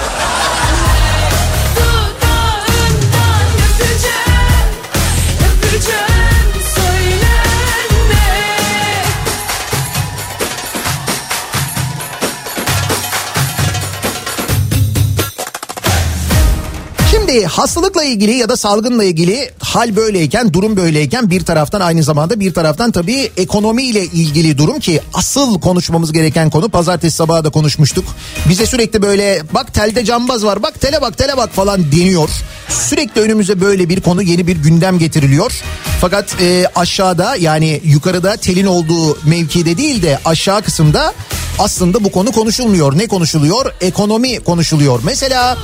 [17.29, 22.41] Şimdi hastalıkla ilgili ya da salgınla ilgili hal böyleyken durum böyleyken bir taraftan aynı zamanda
[22.41, 28.05] bir taraftan tabii ekonomiyle ilgili durum ki asıl konuşmamız gereken konu pazartesi sabahı da konuşmuştuk.
[28.49, 32.31] Bize sürekli böyle bak telde cambaz var bak tele bak tele bak falan deniyor.
[32.69, 35.53] Sürekli önümüze böyle bir konu yeni bir gündem getiriliyor.
[36.01, 41.15] Fakat e, aşağıda yani yukarıda telin olduğu mevkide değil de aşağı kısımda
[41.59, 42.99] aslında bu konu konuşulmuyor.
[42.99, 43.73] Ne konuşuluyor?
[43.81, 45.01] Ekonomi konuşuluyor.
[45.05, 45.59] Mesela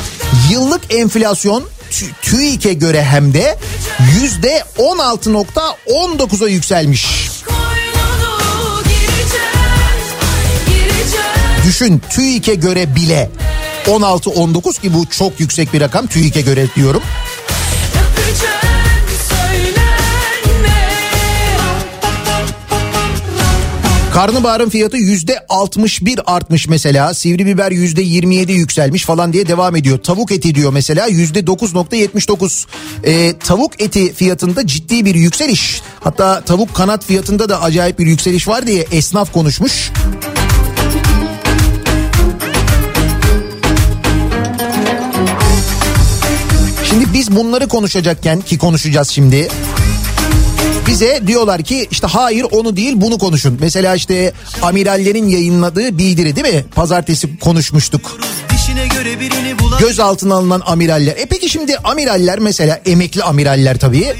[0.50, 3.58] yıllık enflasyon Tü- TÜİK'e göre hem de
[4.20, 7.06] yüzde 16.19'a yükselmiş.
[11.66, 13.30] Düşün TÜİK'e göre bile
[13.86, 17.02] 16-19 ki bu çok yüksek bir rakam TÜİK'e göre diyorum.
[24.12, 27.14] Karnabaharın fiyatı yüzde 61 artmış mesela.
[27.14, 29.98] Sivri biber yüzde 27 yükselmiş falan diye devam ediyor.
[29.98, 32.66] Tavuk eti diyor mesela yüzde 9.79.
[33.04, 35.82] Ee, tavuk eti fiyatında ciddi bir yükseliş.
[36.00, 39.90] Hatta tavuk kanat fiyatında da acayip bir yükseliş var diye esnaf konuşmuş.
[46.84, 49.48] Şimdi biz bunları konuşacakken ki konuşacağız şimdi.
[50.86, 53.58] Bize diyorlar ki işte hayır onu değil bunu konuşun.
[53.60, 56.64] Mesela işte amirallerin yayınladığı bildiri değil mi?
[56.74, 58.18] Pazartesi konuşmuştuk.
[59.80, 61.16] Gözaltına alınan amiraller.
[61.16, 64.14] E peki şimdi amiraller mesela emekli amiraller tabii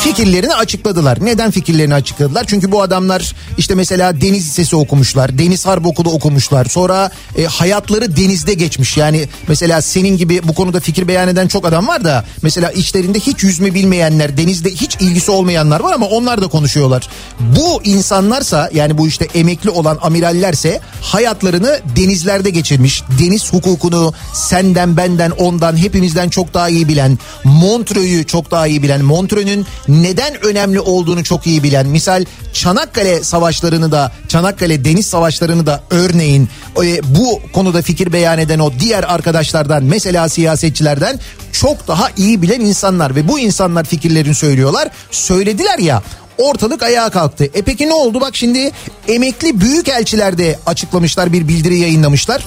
[0.00, 1.18] fikirlerini açıkladılar.
[1.20, 2.44] Neden fikirlerini açıkladılar?
[2.46, 5.38] Çünkü bu adamlar işte mesela deniz lisesi okumuşlar.
[5.38, 6.64] Deniz Harp Okulu okumuşlar.
[6.64, 8.96] Sonra e, hayatları denizde geçmiş.
[8.96, 13.20] Yani mesela senin gibi bu konuda fikir beyan eden çok adam var da mesela içlerinde
[13.20, 17.08] hiç yüzme bilmeyenler, denizde hiç ilgisi olmayanlar var ama onlar da konuşuyorlar.
[17.40, 23.02] Bu insanlarsa yani bu işte emekli olan amirallerse hayatlarını denizlerde geçirmiş.
[23.18, 29.04] Deniz hukukunu senden benden ondan hepimizden çok daha iyi bilen, Montreux'u çok daha iyi bilen,
[29.04, 31.86] Montreux'un neden önemli olduğunu çok iyi bilen.
[31.86, 36.48] Misal Çanakkale savaşlarını da Çanakkale deniz savaşlarını da örneğin
[36.84, 41.20] e, bu konuda fikir beyan eden o diğer arkadaşlardan mesela siyasetçilerden
[41.52, 44.88] çok daha iyi bilen insanlar ve bu insanlar fikirlerini söylüyorlar.
[45.10, 46.02] Söylediler ya
[46.38, 47.44] ortalık ayağa kalktı.
[47.44, 48.20] E peki ne oldu?
[48.20, 48.70] Bak şimdi
[49.08, 52.44] emekli büyükelçiler de açıklamışlar bir bildiri yayınlamışlar.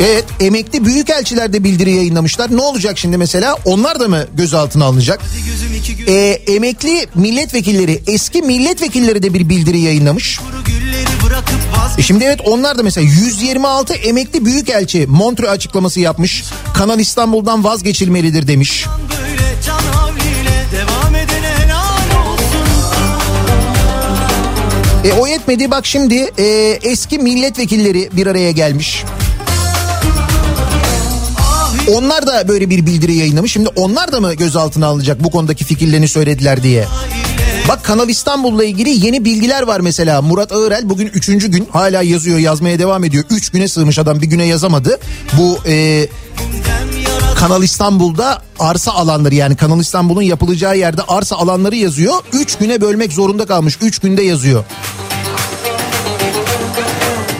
[0.00, 2.56] Evet emekli büyükelçiler de bildiri yayınlamışlar.
[2.56, 3.56] Ne olacak şimdi mesela?
[3.64, 5.20] Onlar da mı gözaltına alınacak?
[6.08, 6.12] Ee,
[6.46, 10.40] emekli milletvekilleri, eski milletvekilleri de bir bildiri yayınlamış.
[11.98, 16.44] E şimdi evet onlar da mesela 126 emekli büyükelçi Montreux açıklaması yapmış.
[16.74, 18.86] Kanal İstanbul'dan vazgeçilmelidir demiş.
[25.04, 26.44] E o yetmedi bak şimdi e,
[26.82, 29.04] eski milletvekilleri bir araya gelmiş.
[31.94, 33.52] Onlar da böyle bir bildiri yayınlamış.
[33.52, 36.84] Şimdi onlar da mı gözaltına alınacak bu konudaki fikirlerini söylediler diye.
[37.68, 40.22] Bak Kanal İstanbul'la ilgili yeni bilgiler var mesela.
[40.22, 43.24] Murat Ağırel bugün üçüncü gün hala yazıyor yazmaya devam ediyor.
[43.30, 44.98] Üç güne sığmış adam bir güne yazamadı.
[45.38, 46.06] Bu e,
[47.36, 52.14] Kanal İstanbul'da arsa alanları yani Kanal İstanbul'un yapılacağı yerde arsa alanları yazıyor.
[52.32, 53.78] Üç güne bölmek zorunda kalmış.
[53.82, 54.64] Üç günde yazıyor.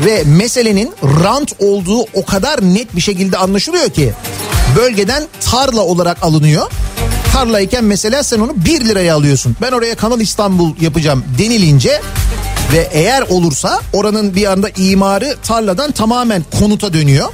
[0.05, 0.93] Ve meselenin
[1.25, 4.13] rant olduğu o kadar net bir şekilde anlaşılıyor ki
[4.77, 6.71] bölgeden tarla olarak alınıyor.
[7.33, 9.57] Tarlayken mesela sen onu 1 liraya alıyorsun.
[9.63, 12.01] Ben oraya Kanal İstanbul yapacağım denilince
[12.73, 17.29] ve eğer olursa oranın bir anda imarı tarladan tamamen konuta dönüyor.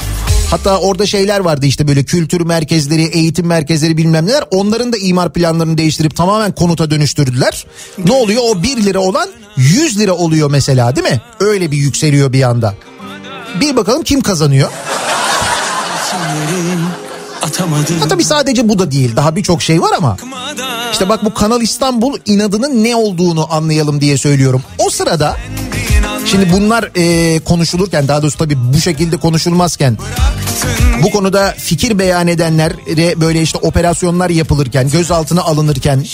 [0.51, 4.45] Hatta orada şeyler vardı işte böyle kültür merkezleri, eğitim merkezleri bilmem neler.
[4.51, 7.67] Onların da imar planlarını değiştirip tamamen konuta dönüştürdüler.
[8.05, 8.43] Ne oluyor?
[8.45, 11.21] O 1 lira olan 100 lira oluyor mesela değil mi?
[11.41, 12.75] Öyle bir yükseliyor bir anda.
[13.61, 14.69] Bir bakalım kim kazanıyor?
[17.43, 18.01] Atamadım.
[18.01, 19.17] Ha tabii sadece bu da değil.
[19.17, 20.17] Daha birçok şey var ama.
[20.93, 24.63] İşte bak bu Kanal İstanbul inadının ne olduğunu anlayalım diye söylüyorum.
[24.79, 25.37] O sırada
[26.27, 29.99] şimdi bunlar e, konuşulurken daha doğrusu tabii bu şekilde konuşulmazken
[31.03, 36.05] bu konuda fikir beyan edenlere böyle işte operasyonlar yapılırken gözaltına alınırken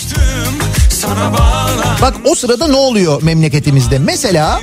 [2.02, 3.98] bak o sırada ne oluyor memleketimizde?
[3.98, 4.60] Mesela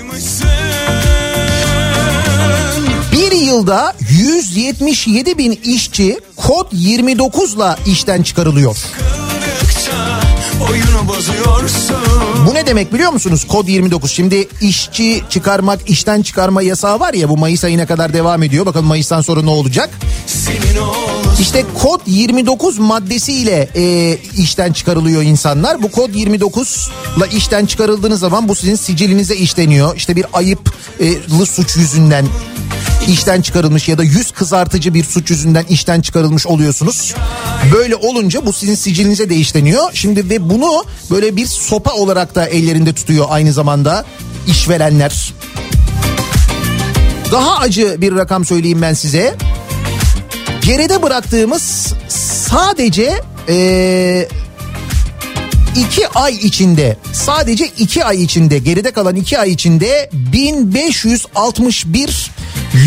[3.55, 8.77] yılda 177 bin işçi kod 29'la işten çıkarılıyor.
[12.47, 13.47] Bu ne demek biliyor musunuz?
[13.47, 14.11] Kod 29.
[14.11, 18.65] Şimdi işçi çıkarmak, işten çıkarma yasağı var ya bu Mayıs ayına kadar devam ediyor.
[18.65, 19.89] Bakalım Mayıs'tan sonra ne olacak?
[21.39, 25.83] İşte kod 29 maddesiyle e, işten çıkarılıyor insanlar.
[25.83, 29.95] Bu kod 29'la işten çıkarıldığınız zaman bu sizin sicilinize işleniyor.
[29.95, 32.25] İşte bir ayıplı suç yüzünden
[33.07, 37.13] işten çıkarılmış ya da yüz kızartıcı bir suç yüzünden işten çıkarılmış oluyorsunuz.
[37.73, 39.89] Böyle olunca bu sizin sicilinize de işleniyor.
[39.93, 44.05] Şimdi ve bunu böyle bir sopa olarak da ellerinde tutuyor aynı zamanda
[44.47, 45.33] işverenler.
[47.31, 49.35] Daha acı bir rakam söyleyeyim ben size.
[50.61, 54.27] Geride bıraktığımız sadece eee
[55.75, 62.31] iki ay içinde sadece iki ay içinde geride kalan iki ay içinde 1561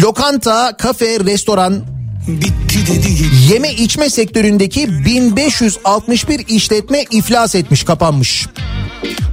[0.03, 1.83] lokanta, kafe, restoran,
[2.29, 8.47] bitti dedi yeme içme sektöründeki 1561 işletme iflas etmiş, kapanmış.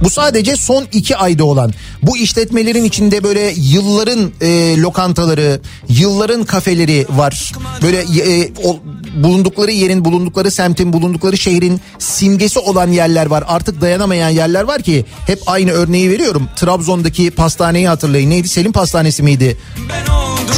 [0.02, 1.72] Bu sadece son iki ayda olan.
[2.02, 7.52] Bu işletmelerin içinde böyle yılların e, lokantaları, yılların kafeleri var.
[7.82, 8.78] Böyle e, o,
[9.22, 13.44] bulundukları yerin, bulundukları semtin, bulundukları şehrin simgesi olan yerler var.
[13.46, 16.48] Artık dayanamayan yerler var ki hep aynı örneği veriyorum.
[16.56, 18.30] Trabzon'daki pastaneyi hatırlayın.
[18.30, 18.48] Neydi?
[18.48, 19.56] Selim Pastanesi miydi?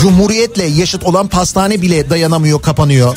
[0.02, 3.16] Cumhuriyetle yaşıt olan pastane bile dayanamıyor, kapanıyor.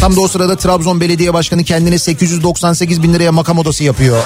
[0.00, 4.24] Tam da o sırada Trabzon Belediye Başkanı kendine 898 bin liraya makam odası yapıyor.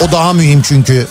[0.00, 1.06] O daha mühim çünkü.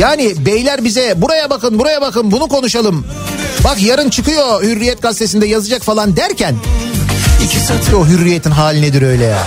[0.00, 3.06] Yani beyler bize buraya bakın buraya bakın bunu konuşalım.
[3.64, 6.56] Bak yarın çıkıyor Hürriyet gazetesinde yazacak falan derken
[7.44, 9.46] iki satır o Hürriyet'in hali nedir öyle ya?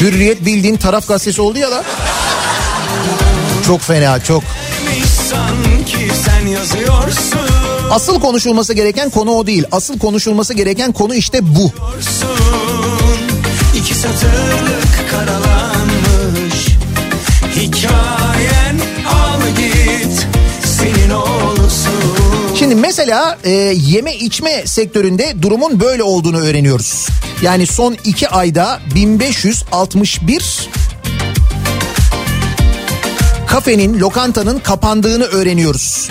[0.00, 1.84] Hürriyet bildiğin taraf gazetesi oldu ya la.
[3.66, 4.42] Çok fena çok.
[5.30, 7.47] sanki sen yazıyorsun
[7.90, 9.64] Asıl konuşulması gereken konu o değil.
[9.72, 11.72] Asıl konuşulması gereken konu işte bu.
[13.76, 16.68] İki satırlık karalanmış
[17.56, 20.26] Hikayen al git
[20.64, 21.92] senin olsun
[22.58, 27.06] Şimdi mesela e, yeme içme sektöründe durumun böyle olduğunu öğreniyoruz.
[27.42, 30.68] Yani son iki ayda 1561
[33.46, 36.08] kafenin, lokantanın kapandığını öğreniyoruz.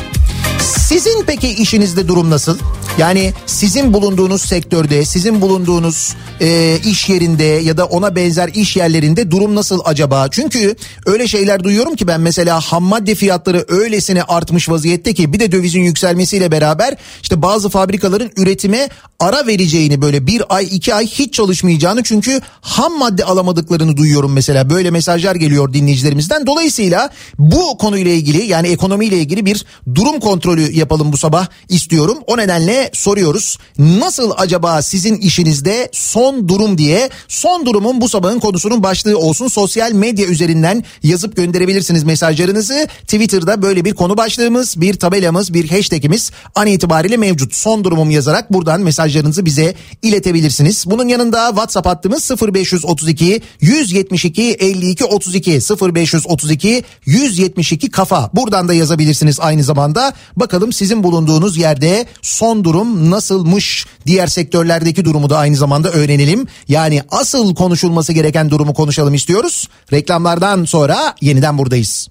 [0.68, 2.58] Sizin peki işinizde durum nasıl?
[2.98, 9.32] Yani sizin bulunduğunuz sektörde, sizin bulunduğunuz e, iş yerinde ya da ona benzer iş yerlerinde
[9.32, 10.28] durum nasıl acaba?
[10.32, 10.76] Çünkü
[11.06, 15.52] öyle şeyler duyuyorum ki ben mesela ham madde fiyatları öylesine artmış vaziyette ki bir de
[15.52, 18.90] dövizin yükselmesiyle beraber işte bazı fabrikaların üretime
[19.20, 24.70] ara vereceğini böyle bir ay iki ay hiç çalışmayacağını çünkü ham madde alamadıklarını duyuyorum mesela
[24.70, 26.48] böyle mesajlar geliyor dinleyicilerimizden.
[26.48, 32.18] Dolayısıyla bu konuyla ilgili yani ekonomiyle ilgili bir durum kontrolü yapalım bu sabah istiyorum.
[32.28, 33.58] O nedenle soruyoruz.
[33.78, 39.48] Nasıl acaba sizin işinizde son durum diye son durumun bu sabahın konusunun başlığı olsun.
[39.48, 42.88] Sosyal medya üzerinden yazıp gönderebilirsiniz mesajlarınızı.
[43.02, 47.56] Twitter'da böyle bir konu başlığımız, bir tabelamız, bir hashtagimiz an itibariyle mevcut.
[47.56, 50.86] Son durumum yazarak buradan mesajlarınızı bize iletebilirsiniz.
[50.88, 58.30] Bunun yanında WhatsApp hattımız 0532 172 52 32 0532 172 kafa.
[58.34, 60.14] Buradan da yazabilirsiniz aynı zamanda.
[60.36, 63.86] Bakalım sizin bulunduğunuz yerde son durum nasılmış?
[64.06, 66.48] Diğer sektörlerdeki durumu da aynı zamanda öğrenelim.
[66.68, 69.68] Yani asıl konuşulması gereken durumu konuşalım istiyoruz.
[69.94, 72.08] Reklamlardan sonra yeniden buradayız.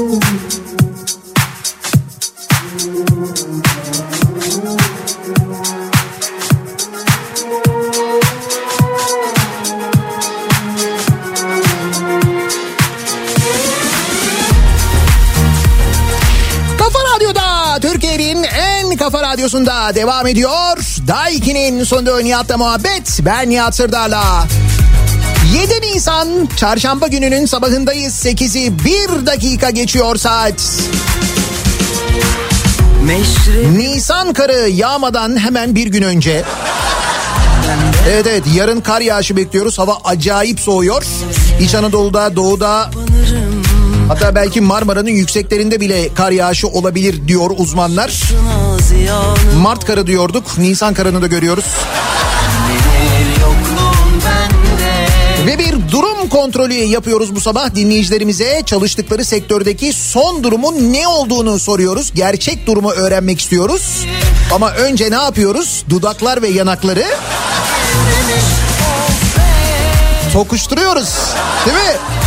[0.00, 0.39] Kafa
[19.40, 20.76] radyosunda devam ediyor.
[21.08, 23.20] Daiki'nin sonunda Nihat'la muhabbet.
[23.20, 24.46] Ben Nihat Sırdar'la.
[25.54, 28.26] 7 Nisan çarşamba gününün sabahındayız.
[28.26, 30.54] 8'i 1 dakika geçiyor saat.
[33.04, 36.44] Meşri Nisan karı yağmadan hemen bir gün önce.
[38.08, 39.78] Evet evet yarın kar yağışı bekliyoruz.
[39.78, 41.04] Hava acayip soğuyor.
[41.60, 42.90] İç Anadolu'da, doğuda
[44.10, 48.22] hatta belki Marmara'nın yükseklerinde bile kar yağışı olabilir diyor uzmanlar.
[49.62, 50.58] Mart karı diyorduk.
[50.58, 51.64] Nisan karını da görüyoruz.
[55.46, 58.62] Ve bir durum kontrolü yapıyoruz bu sabah dinleyicilerimize.
[58.66, 62.12] Çalıştıkları sektördeki son durumun ne olduğunu soruyoruz.
[62.14, 64.06] Gerçek durumu öğrenmek istiyoruz.
[64.54, 65.84] Ama önce ne yapıyoruz?
[65.90, 67.04] Dudaklar ve yanakları
[70.32, 71.08] Tokuşturuyoruz.
[71.66, 72.19] Değil mi?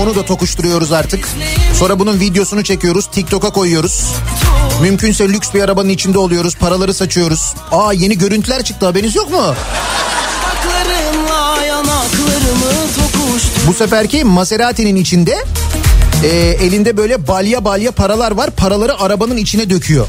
[0.00, 1.28] Onu da tokuşturuyoruz artık.
[1.78, 3.06] Sonra bunun videosunu çekiyoruz.
[3.06, 4.04] TikTok'a koyuyoruz.
[4.82, 6.56] Mümkünse lüks bir arabanın içinde oluyoruz.
[6.56, 7.54] Paraları saçıyoruz.
[7.72, 9.54] Aa yeni görüntüler çıktı haberiniz yok mu?
[13.66, 15.44] Bu seferki Maserati'nin içinde
[16.24, 18.50] e, elinde böyle balya balya paralar var.
[18.50, 20.06] Paraları arabanın içine döküyor.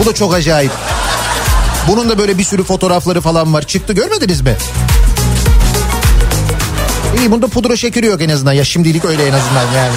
[0.00, 0.72] Bu da çok acayip.
[1.88, 3.62] Bunun da böyle bir sürü fotoğrafları falan var.
[3.62, 4.56] Çıktı görmediniz mi?
[7.18, 8.52] İyi bunda pudra şekeri yok en azından.
[8.52, 9.94] Ya şimdilik öyle en azından yani.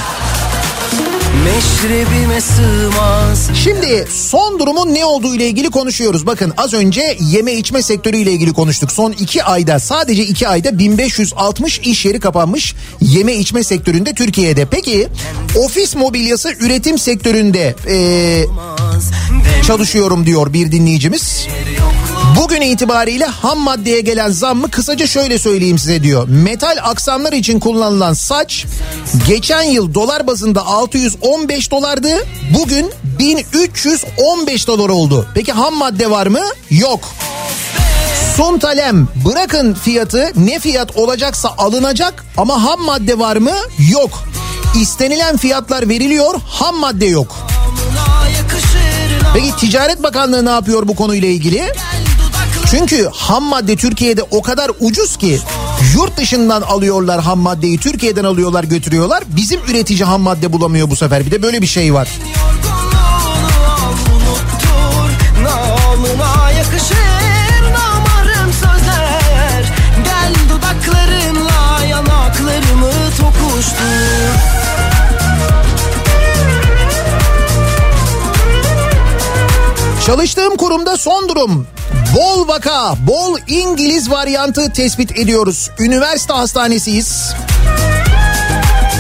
[3.64, 6.26] Şimdi son durumun ne olduğu ile ilgili konuşuyoruz.
[6.26, 8.92] Bakın az önce yeme içme sektörü ile ilgili konuştuk.
[8.92, 14.66] Son iki ayda sadece iki ayda 1560 iş yeri kapanmış yeme içme sektöründe Türkiye'de.
[14.66, 15.08] Peki
[15.56, 18.46] ofis mobilyası üretim sektöründe eee,
[19.68, 21.48] çalışıyorum diyor bir dinleyicimiz.
[22.38, 26.28] Bugün itibariyle ham maddeye gelen zammı kısaca şöyle söyleyeyim size diyor.
[26.28, 28.66] Metal aksamlar için kullanılan saç
[29.28, 32.10] geçen yıl dolar bazında 615 dolardı.
[32.60, 35.28] Bugün 1315 dolar oldu.
[35.36, 36.42] Peki ham madde var mı?
[36.70, 37.00] Yok.
[38.38, 43.54] Suntalem bırakın fiyatı ne fiyat olacaksa alınacak ama ham madde var mı?
[43.92, 44.24] Yok.
[44.82, 47.36] İstenilen fiyatlar veriliyor ham madde yok.
[49.34, 51.74] Peki Ticaret Bakanlığı ne yapıyor bu konuyla ilgili?
[52.72, 55.40] Çünkü ham madde Türkiye'de o kadar ucuz ki
[55.96, 59.24] yurt dışından alıyorlar ham maddeyi Türkiye'den alıyorlar götürüyorlar.
[59.28, 62.10] Bizim üretici ham madde bulamıyor bu sefer bir de böyle bir şey var.
[80.06, 81.68] Çalıştığım kurumda son durum.
[82.16, 85.70] Bol vaka, bol İngiliz varyantı tespit ediyoruz.
[85.80, 87.34] Üniversite hastanesiyiz.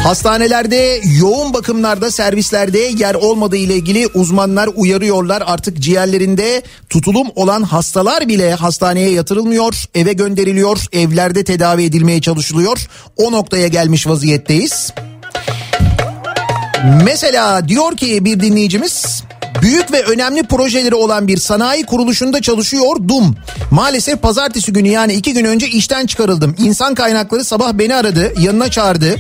[0.03, 5.43] Hastanelerde yoğun bakımlarda servislerde yer olmadığı ile ilgili uzmanlar uyarıyorlar.
[5.45, 12.88] Artık ciğerlerinde tutulum olan hastalar bile hastaneye yatırılmıyor, eve gönderiliyor, evlerde tedavi edilmeye çalışılıyor.
[13.18, 14.93] O noktaya gelmiş vaziyetteyiz.
[17.03, 19.24] Mesela diyor ki bir dinleyicimiz
[19.62, 23.36] büyük ve önemli projeleri olan bir sanayi kuruluşunda çalışıyordum.
[23.72, 26.55] Maalesef pazartesi günü yani iki gün önce işten çıkarıldım.
[26.60, 29.16] İnsan kaynakları sabah beni aradı yanına çağırdı.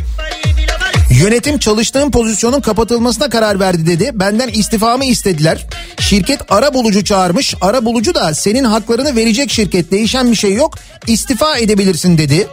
[1.09, 4.11] Yönetim çalıştığım pozisyonun kapatılmasına karar verdi dedi.
[4.13, 5.65] Benden istifamı istediler.
[5.99, 7.55] Şirket ara bulucu çağırmış.
[7.61, 9.91] Ara bulucu da senin haklarını verecek şirket.
[9.91, 10.77] Değişen bir şey yok.
[11.07, 12.47] İstifa edebilirsin dedi.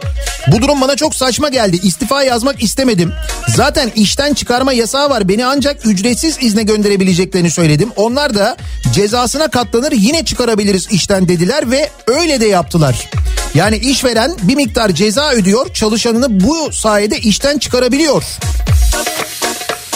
[0.47, 1.79] Bu durum bana çok saçma geldi.
[1.83, 3.13] İstifa yazmak istemedim.
[3.55, 5.29] Zaten işten çıkarma yasağı var.
[5.29, 7.89] Beni ancak ücretsiz izne gönderebileceklerini söyledim.
[7.95, 8.57] Onlar da
[8.93, 13.09] cezasına katlanır yine çıkarabiliriz işten dediler ve öyle de yaptılar.
[13.57, 18.23] Yani işveren bir miktar ceza ödüyor, çalışanını bu sayede işten çıkarabiliyor.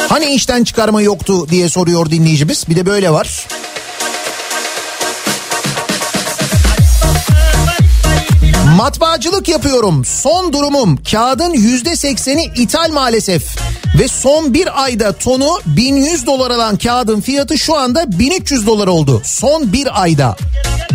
[0.10, 2.70] Hani işten çıkarma yoktu diye soruyor dinleyicimiz.
[2.70, 3.48] Bir de böyle var.
[8.78, 10.06] Matbaacılık yapıyorum.
[10.06, 13.56] Son durumum kağıdın yüzde sekseni ithal maalesef.
[14.00, 19.22] Ve son bir ayda tonu 1100 dolar alan kağıdın fiyatı şu anda 1300 dolar oldu.
[19.26, 20.38] Son bir ayda.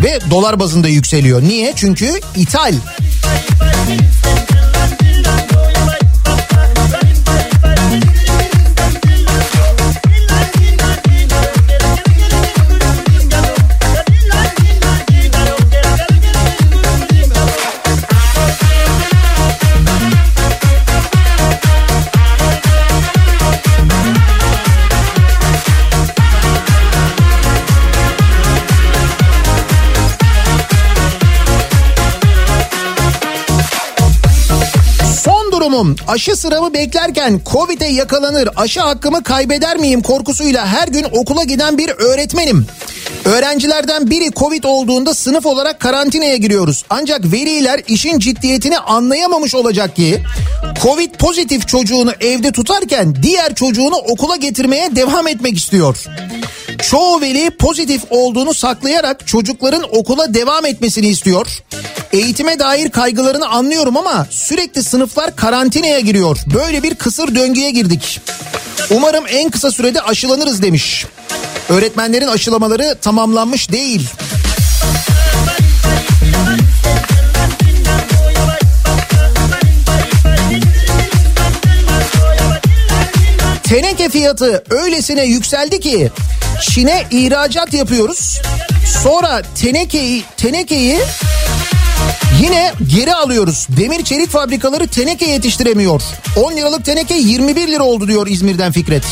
[0.03, 1.41] Ve dolar bazında yükseliyor.
[1.41, 1.73] Niye?
[1.75, 2.73] Çünkü ithal.
[35.77, 41.43] Son durumum aşı sıramı beklerken Covid'e yakalanır aşı hakkımı kaybeder miyim korkusuyla her gün okula
[41.43, 42.65] giden bir öğretmenim.
[43.25, 46.85] Öğrencilerden biri Covid olduğunda sınıf olarak karantinaya giriyoruz.
[46.89, 50.23] Ancak veliler işin ciddiyetini anlayamamış olacak ki
[50.83, 56.05] Covid pozitif çocuğunu evde tutarken diğer çocuğunu okula getirmeye devam etmek istiyor.
[56.81, 61.47] Çoğu veli pozitif olduğunu saklayarak çocukların okula devam etmesini istiyor.
[62.13, 66.37] Eğitime dair kaygılarını anlıyorum ama sürekli sınıflar karantinaya giriyor.
[66.53, 68.21] Böyle bir kısır döngüye girdik.
[68.89, 71.05] Umarım en kısa sürede aşılanırız demiş.
[71.69, 74.09] Öğretmenlerin aşılamaları tamamlanmış değil.
[84.09, 86.11] Fiyatı öylesine yükseldi ki
[86.61, 88.41] Çin'e ihracat yapıyoruz.
[89.03, 90.99] Sonra tenekeyi tenekeyi
[92.41, 93.67] Yine geri alıyoruz.
[93.69, 96.01] Demir çelik fabrikaları teneke yetiştiremiyor.
[96.35, 99.03] 10 liralık teneke 21 lira oldu diyor İzmir'den Fikret.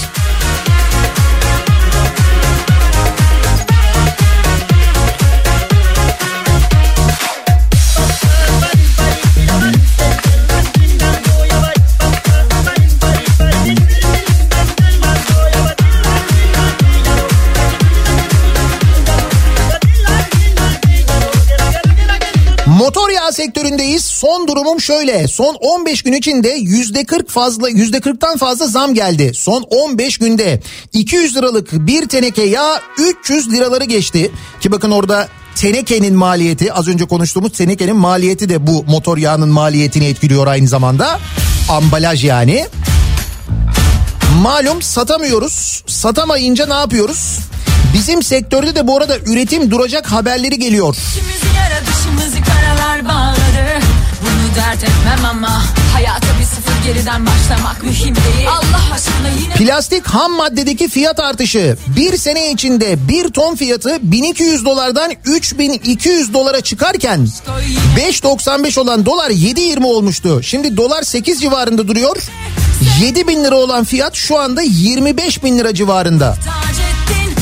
[22.96, 24.06] Motor yağı sektöründeyiz.
[24.06, 25.28] Son durumum şöyle.
[25.28, 29.32] Son 15 gün içinde yüzde 40 fazla yüzde 40'tan fazla zam geldi.
[29.34, 30.62] Son 15 günde
[30.94, 34.32] 200 liralık bir teneke yağ 300 liraları geçti.
[34.62, 40.06] Ki bakın orada tenekenin maliyeti az önce konuştuğumuz tenekenin maliyeti de bu motor yağının maliyetini
[40.06, 41.20] etkiliyor aynı zamanda.
[41.70, 42.66] Ambalaj yani.
[44.42, 45.84] Malum satamıyoruz.
[45.88, 47.40] Satamayınca ne yapıyoruz?
[47.94, 50.96] Bizim sektörde de bu arada üretim duracak haberleri geliyor.
[50.96, 52.35] İçimizi yaratışımızı
[52.86, 53.82] karalar bağladı
[54.22, 55.64] Bunu dert etmem ama
[55.94, 61.78] Hayata bir sıfır geriden başlamak mühim değil Allah aşkına yine Plastik ham maddedeki fiyat artışı
[61.88, 67.28] bir sene içinde bir ton fiyatı 1200 dolardan 3200 dolara çıkarken
[67.98, 70.44] 5.95 olan dolar 7.20 olmuştu.
[70.44, 72.18] Şimdi dolar 8 civarında duruyor.
[73.02, 76.36] 7 bin lira olan fiyat şu anda 25 bin lira civarında.
[76.36, 76.85] Taceddin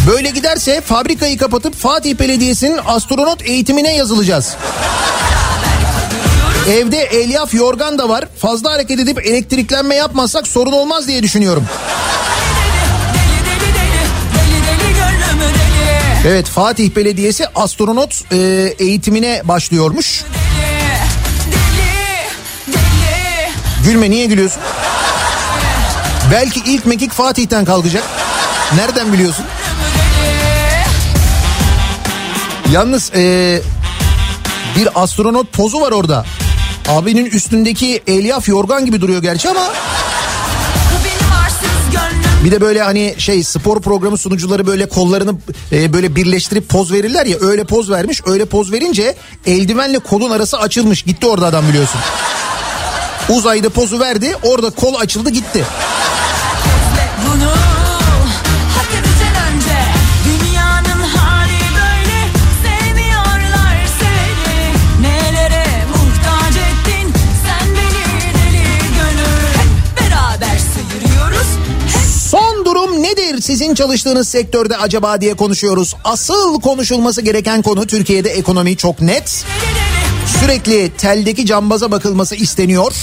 [0.08, 4.56] Böyle giderse fabrikayı kapatıp Fatih Belediyesi'nin astronot eğitimine yazılacağız.
[6.70, 8.26] Evde elyaf yorgan da var.
[8.38, 11.66] Fazla hareket edip elektriklenme yapmazsak sorun olmaz diye düşünüyorum.
[13.14, 14.04] Deli deli deli
[14.36, 18.38] Deli deli deli Evet Fatih Belediyesi astronot e,
[18.80, 20.24] eğitimine başlıyormuş.
[21.52, 24.62] Deli Deli Gülme niye gülüyorsun?
[26.32, 28.04] Belki ilk mekik Fatih'ten kalkacak.
[28.76, 29.46] Nereden biliyorsun?
[32.74, 33.62] Yalnız e,
[34.76, 36.26] bir astronot pozu var orada.
[36.88, 39.74] Abinin üstündeki elyaf yorgan gibi duruyor gerçi ama
[42.46, 45.36] bir de böyle hani şey spor programı sunucuları böyle kollarını
[45.72, 48.22] e, böyle birleştirip poz verirler ya öyle poz vermiş.
[48.26, 49.16] Öyle poz verince
[49.46, 51.04] eldivenle kolun arası açılmış.
[51.04, 52.02] Gitti orada adam biliyorsun.
[53.30, 55.66] Uzayda pozu verdi orada kol açıldı gitti.
[73.44, 75.96] Sizin çalıştığınız sektörde acaba diye konuşuyoruz.
[76.04, 79.46] Asıl konuşulması gereken konu Türkiye'de ekonomi çok net.
[80.40, 82.94] Sürekli teldeki cambaza bakılması isteniyor.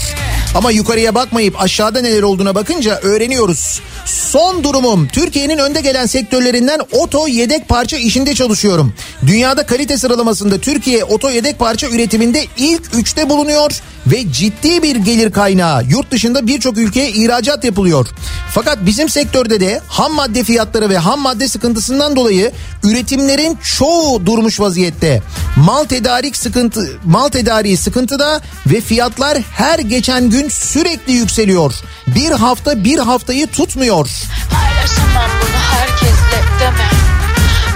[0.55, 3.81] Ama yukarıya bakmayıp aşağıda neler olduğuna bakınca öğreniyoruz.
[4.07, 8.95] Son durumum Türkiye'nin önde gelen sektörlerinden oto yedek parça işinde çalışıyorum.
[9.27, 13.81] Dünyada kalite sıralamasında Türkiye oto yedek parça üretiminde ilk üçte bulunuyor
[14.11, 15.85] ve ciddi bir gelir kaynağı.
[15.85, 18.07] Yurt dışında birçok ülkeye ihracat yapılıyor.
[18.55, 22.53] Fakat bizim sektörde de ham madde fiyatları ve ham madde sıkıntısından dolayı
[22.85, 25.23] üretimlerin çoğu durmuş vaziyette.
[25.57, 31.75] Mal tedarik sıkıntı, mal tedariği sıkıntıda ve fiyatlar her geçen gün sürekli yükseliyor.
[32.07, 34.09] Bir hafta bir haftayı tutmuyor.
[34.51, 36.91] Paylaşamam bunu herkesle deme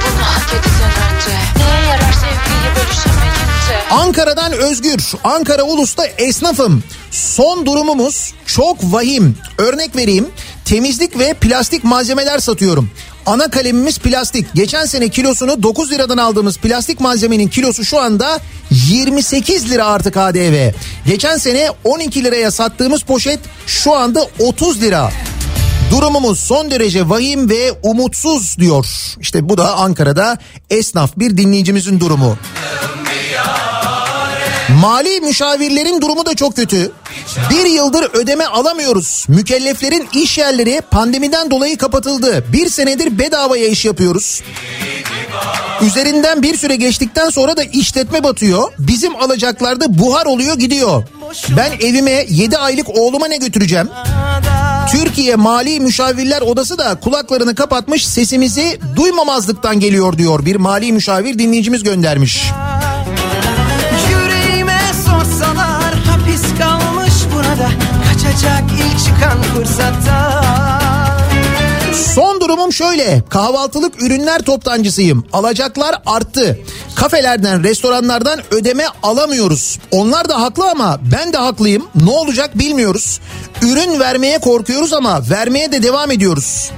[0.01, 1.64] Bunu hak edeceksin önce
[3.91, 6.83] Ankara'dan Özgür, Ankara Ulus'ta esnafım.
[7.11, 9.37] Son durumumuz çok vahim.
[9.59, 10.29] Örnek vereyim.
[10.65, 12.91] Temizlik ve plastik malzemeler satıyorum.
[13.27, 14.47] Ana kalemimiz plastik.
[14.55, 20.73] Geçen sene kilosunu 9 liradan aldığımız plastik malzemenin kilosu şu anda 28 lira artık KDV.
[21.07, 25.11] Geçen sene 12 liraya sattığımız poşet şu anda 30 lira.
[25.91, 28.87] Durumumuz son derece vahim ve umutsuz diyor.
[29.21, 30.39] İşte bu da Ankara'da
[30.71, 32.39] esnaf bir dinleyicimizin durumu.
[34.69, 36.93] Mali müşavirlerin durumu da çok kötü.
[37.51, 39.27] Bir yıldır ödeme alamıyoruz.
[39.29, 42.45] Mükelleflerin iş yerleri pandemiden dolayı kapatıldı.
[42.53, 44.43] Bir senedir bedavaya iş yapıyoruz.
[45.83, 48.73] Üzerinden bir süre geçtikten sonra da işletme batıyor.
[48.79, 51.05] Bizim alacaklarda buhar oluyor gidiyor.
[51.57, 53.89] Ben evime 7 aylık oğluma ne götüreceğim?
[54.93, 60.47] Türkiye Mali Müşavirler Odası da kulaklarını kapatmış sesimizi duymamazlıktan geliyor diyor.
[60.47, 62.43] Bir mali müşavir dinleyicimiz göndermiş.
[62.43, 62.94] Yüreğime
[65.35, 67.69] sorsalar hapis kalmış burada
[68.09, 70.41] Kaçacak ilk çıkan fırsatta
[72.15, 73.23] Son durumu durumum şöyle.
[73.29, 75.25] Kahvaltılık ürünler toptancısıyım.
[75.33, 76.59] Alacaklar arttı.
[76.95, 79.79] Kafelerden, restoranlardan ödeme alamıyoruz.
[79.91, 81.87] Onlar da haklı ama ben de haklıyım.
[81.95, 83.21] Ne olacak bilmiyoruz.
[83.63, 86.71] Ürün vermeye korkuyoruz ama vermeye de devam ediyoruz.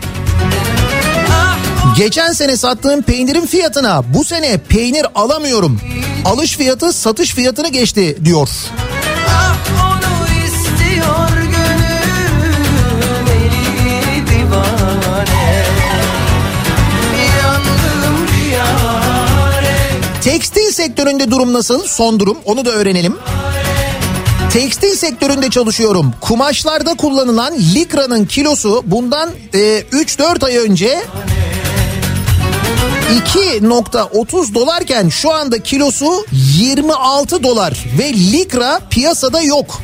[1.95, 5.81] Geçen sene sattığım peynirin fiyatına bu sene peynir alamıyorum.
[6.25, 8.49] Alış fiyatı satış fiyatını geçti diyor.
[9.29, 9.57] Ah
[20.23, 21.87] Tekstil sektöründe durum nasıl?
[21.87, 23.17] Son durum onu da öğrenelim.
[24.53, 26.15] Tekstil sektöründe çalışıyorum.
[26.21, 31.03] Kumaşlarda kullanılan likranın kilosu bundan e, 3-4 ay önce
[33.07, 39.81] 2.30 dolarken şu anda kilosu 26 dolar ve likra piyasada yok.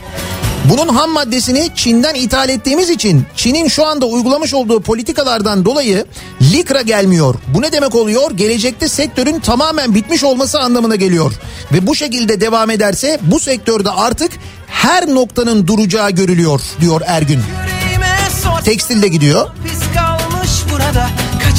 [0.65, 6.07] Bunun ham maddesini Çin'den ithal ettiğimiz için Çin'in şu anda uygulamış olduğu politikalardan dolayı
[6.53, 7.35] likra gelmiyor.
[7.49, 8.31] Bu ne demek oluyor?
[8.31, 11.33] Gelecekte sektörün tamamen bitmiş olması anlamına geliyor.
[11.73, 14.33] Ve bu şekilde devam ederse bu sektörde artık
[14.67, 17.41] her noktanın duracağı görülüyor diyor Ergün.
[18.65, 19.51] Tekstilde gidiyor.
[19.65, 21.09] Pis kalmış burada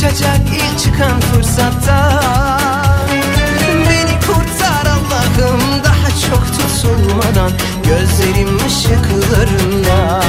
[0.04, 2.20] Kaçacak ilk çıkan fırsatta.
[3.90, 7.52] Beni kurtar Allah'ım Daha çok tutulmadan
[7.84, 10.22] Gözlerim ışıklarında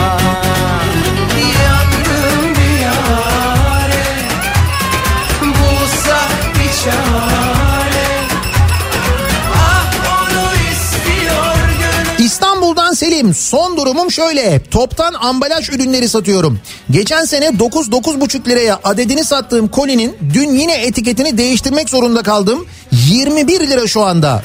[12.94, 16.60] Selim son durumum şöyle toptan ambalaj ürünleri satıyorum.
[16.90, 22.66] Geçen sene 9-9,5 liraya adedini sattığım kolinin dün yine etiketini değiştirmek zorunda kaldım.
[22.92, 24.42] 21 lira şu anda.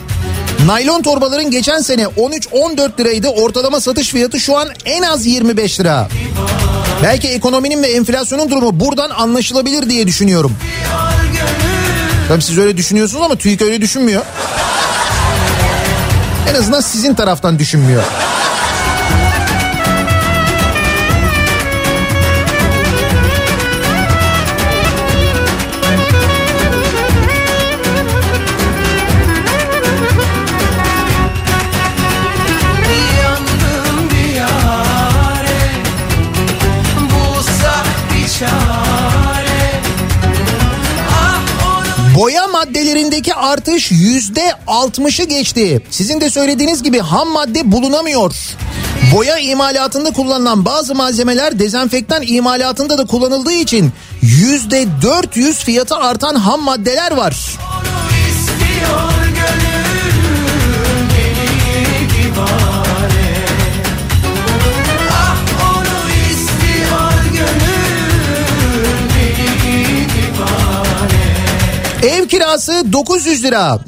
[0.65, 6.07] Naylon torbaların geçen sene 13-14 liraydı ortalama satış fiyatı şu an en az 25 lira.
[7.03, 10.55] Belki ekonominin ve enflasyonun durumu buradan anlaşılabilir diye düşünüyorum.
[12.27, 14.23] Tabii siz öyle düşünüyorsunuz ama TÜİK öyle düşünmüyor.
[16.49, 18.03] En azından sizin taraftan düşünmüyor.
[42.19, 45.81] Boya maddelerindeki artış yüzde altmışı geçti.
[45.89, 48.35] Sizin de söylediğiniz gibi ham madde bulunamıyor.
[49.15, 53.91] Boya imalatında kullanılan bazı malzemeler dezenfektan imalatında da kullanıldığı için
[54.21, 57.31] yüzde 400 fiyatı artan ham maddeler var.
[58.29, 59.18] istiyor
[72.03, 73.79] Ev kirası 900 lira.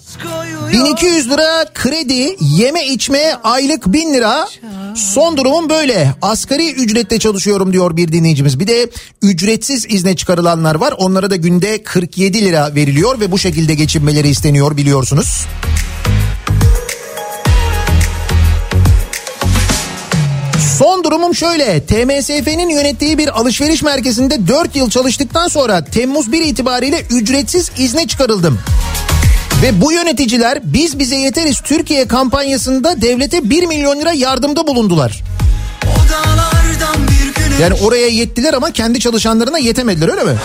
[0.73, 4.47] 1200 lira kredi, yeme içme aylık 1000 lira.
[4.95, 6.13] Son durumum böyle.
[6.21, 8.59] Asgari ücrette çalışıyorum diyor bir dinleyicimiz.
[8.59, 8.89] Bir de
[9.21, 10.93] ücretsiz izne çıkarılanlar var.
[10.97, 15.45] Onlara da günde 47 lira veriliyor ve bu şekilde geçinmeleri isteniyor biliyorsunuz.
[21.11, 21.85] Son durumum şöyle.
[21.85, 28.59] TMSF'nin yönettiği bir alışveriş merkezinde 4 yıl çalıştıktan sonra Temmuz 1 itibariyle ücretsiz izne çıkarıldım.
[29.61, 35.23] Ve bu yöneticiler biz bize yeteriz Türkiye kampanyasında devlete 1 milyon lira yardımda bulundular.
[37.61, 40.35] Yani oraya yettiler ama kendi çalışanlarına yetemediler öyle mi?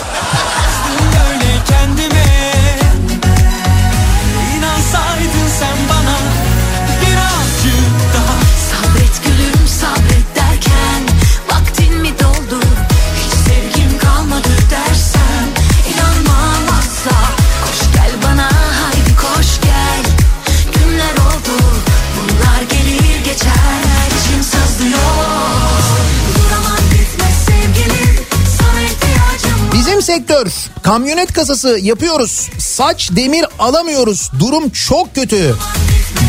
[30.37, 32.49] Sektör kamyonet kasası yapıyoruz.
[32.59, 34.31] Saç demir alamıyoruz.
[34.39, 35.55] Durum çok kötü.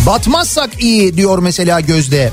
[0.07, 2.33] Batmazsak iyi diyor mesela Gözde.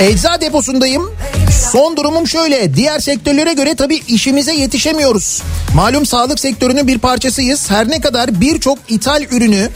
[0.00, 1.10] Ecza deposundayım.
[1.72, 2.74] Son durumum şöyle.
[2.74, 5.42] Diğer sektörlere göre tabii işimize yetişemiyoruz.
[5.74, 7.70] Malum sağlık sektörünün bir parçasıyız.
[7.70, 9.70] Her ne kadar birçok ithal ürünü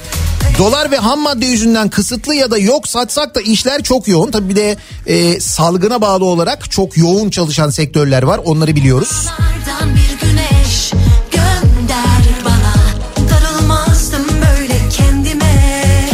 [0.61, 4.31] dolar ve ham madde yüzünden kısıtlı ya da yok satsak da işler çok yoğun.
[4.31, 8.41] Tabii bir de e, salgına bağlı olarak çok yoğun çalışan sektörler var.
[8.45, 9.27] Onları biliyoruz.
[9.27, 10.93] Dağlardan bir güneş
[11.31, 12.75] gönder bana
[13.31, 16.05] Darılmazdım böyle kendime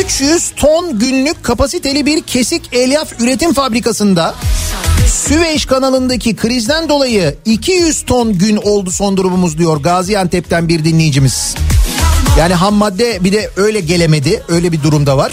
[0.00, 4.34] 300 ton günlük kapasiteli bir kesik elyaf üretim fabrikasında
[5.28, 11.54] Süveyş kanalındaki krizden dolayı 200 ton gün oldu son durumumuz diyor Gaziantep'ten bir dinleyicimiz.
[12.38, 15.32] Yani ham madde bir de öyle gelemedi öyle bir durumda var.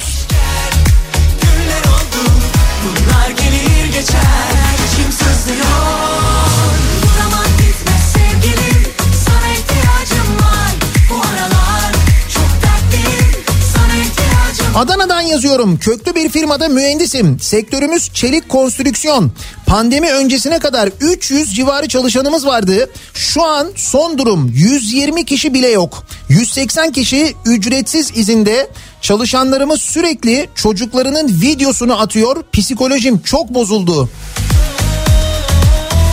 [14.78, 15.78] Adana'dan yazıyorum.
[15.78, 17.40] Köklü bir firmada mühendisim.
[17.40, 19.32] Sektörümüz çelik konstrüksiyon.
[19.66, 22.90] Pandemi öncesine kadar 300 civarı çalışanımız vardı.
[23.14, 26.04] Şu an son durum 120 kişi bile yok.
[26.30, 28.70] 180 kişi ücretsiz izinde.
[29.02, 32.44] Çalışanlarımız sürekli çocuklarının videosunu atıyor.
[32.54, 34.10] Psikolojim çok bozuldu.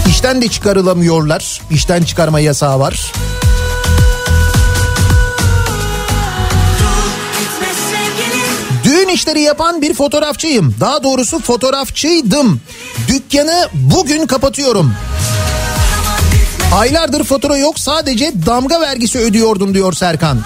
[0.09, 1.61] İşten de çıkarılamıyorlar.
[1.71, 3.12] İşten çıkarma yasağı var.
[9.15, 10.75] İşleri yapan bir fotoğrafçıyım.
[10.81, 12.61] Daha doğrusu fotoğrafçıydım.
[13.09, 14.93] Dükkanı bugün kapatıyorum.
[16.75, 20.39] Aylardır fatura yok sadece damga vergisi ödüyordum diyor Serkan.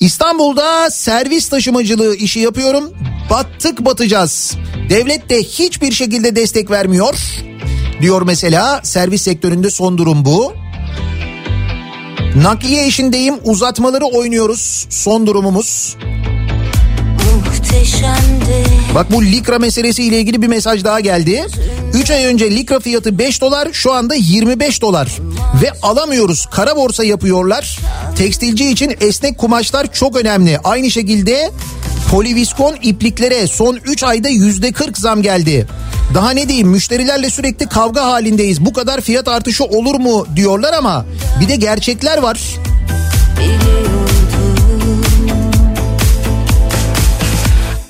[0.00, 2.92] İstanbul'da servis taşımacılığı işi yapıyorum.
[3.30, 4.56] Battık batacağız.
[4.90, 7.14] Devlet de hiçbir şekilde destek vermiyor.
[8.00, 10.61] Diyor mesela servis sektöründe son durum bu.
[12.36, 15.96] Nakliye işindeyim uzatmaları oynuyoruz son durumumuz.
[17.34, 21.46] Muhteşemdi Bak bu likra meselesi ile ilgili bir mesaj daha geldi.
[21.94, 25.18] 3 ay önce likra fiyatı 5 dolar şu anda 25 dolar.
[25.62, 27.78] Ve alamıyoruz kara borsa yapıyorlar.
[28.16, 30.58] Tekstilci için esnek kumaşlar çok önemli.
[30.64, 31.50] Aynı şekilde
[32.10, 35.66] poliviskon ipliklere son 3 ayda %40 zam geldi.
[36.14, 38.64] Daha ne diyeyim müşterilerle sürekli kavga halindeyiz.
[38.64, 41.06] Bu kadar fiyat artışı olur mu diyorlar ama
[41.40, 42.40] bir de gerçekler var.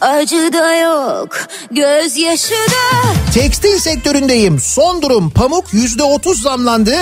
[0.03, 1.39] Acı da yok
[1.71, 4.61] Gözyaşı da Tekstil sektöründeyim.
[4.61, 6.95] Son durum pamuk yüzde otuz zamlandı.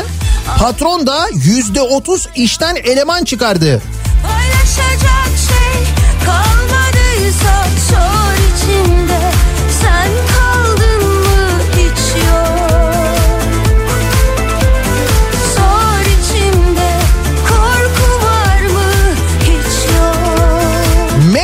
[0.59, 3.83] Patron da yüzde otuz işten eleman çıkardı.
[4.23, 5.85] Paylaşacak şey
[6.27, 7.70] kalmadıysa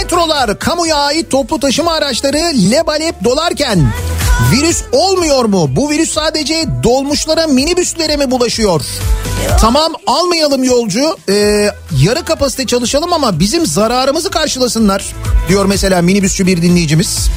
[0.06, 3.92] Metrolar, kamuya ait toplu taşıma araçları lebalep dolarken
[4.52, 5.66] virüs olmuyor mu?
[5.76, 8.82] Bu virüs sadece dolmuşlara, minibüslere mi bulaşıyor?
[9.60, 11.70] Tamam almayalım yolcu, ee,
[12.02, 15.04] yarı kapasite çalışalım ama bizim zararımızı karşılasınlar
[15.48, 17.28] diyor mesela minibüsçü bir dinleyicimiz.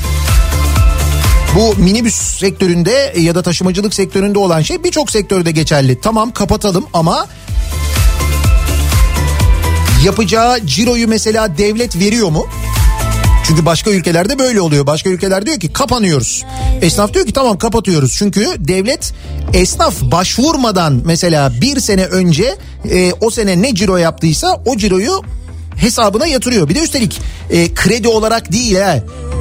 [1.56, 6.02] Bu minibüs sektöründe ya da taşımacılık sektöründe olan şey birçok sektörde geçerli.
[6.02, 7.28] Tamam kapatalım ama
[10.06, 12.48] yapacağı ciroyu mesela devlet veriyor mu?
[13.48, 14.88] Çünkü başka ülkelerde böyle oluyor.
[14.88, 16.46] Başka ülkeler diyor ki kapanıyoruz.
[16.82, 18.16] Esnaf diyor ki tamam kapatıyoruz.
[18.18, 19.14] Çünkü devlet
[19.54, 22.56] esnaf başvurmadan mesela bir sene önce
[22.92, 25.22] e, o sene ne ciro yaptıysa o ciroyu
[25.76, 26.70] hesabına yatırıyor.
[26.70, 29.00] Bir de üstelik e, kredi olarak değil ha.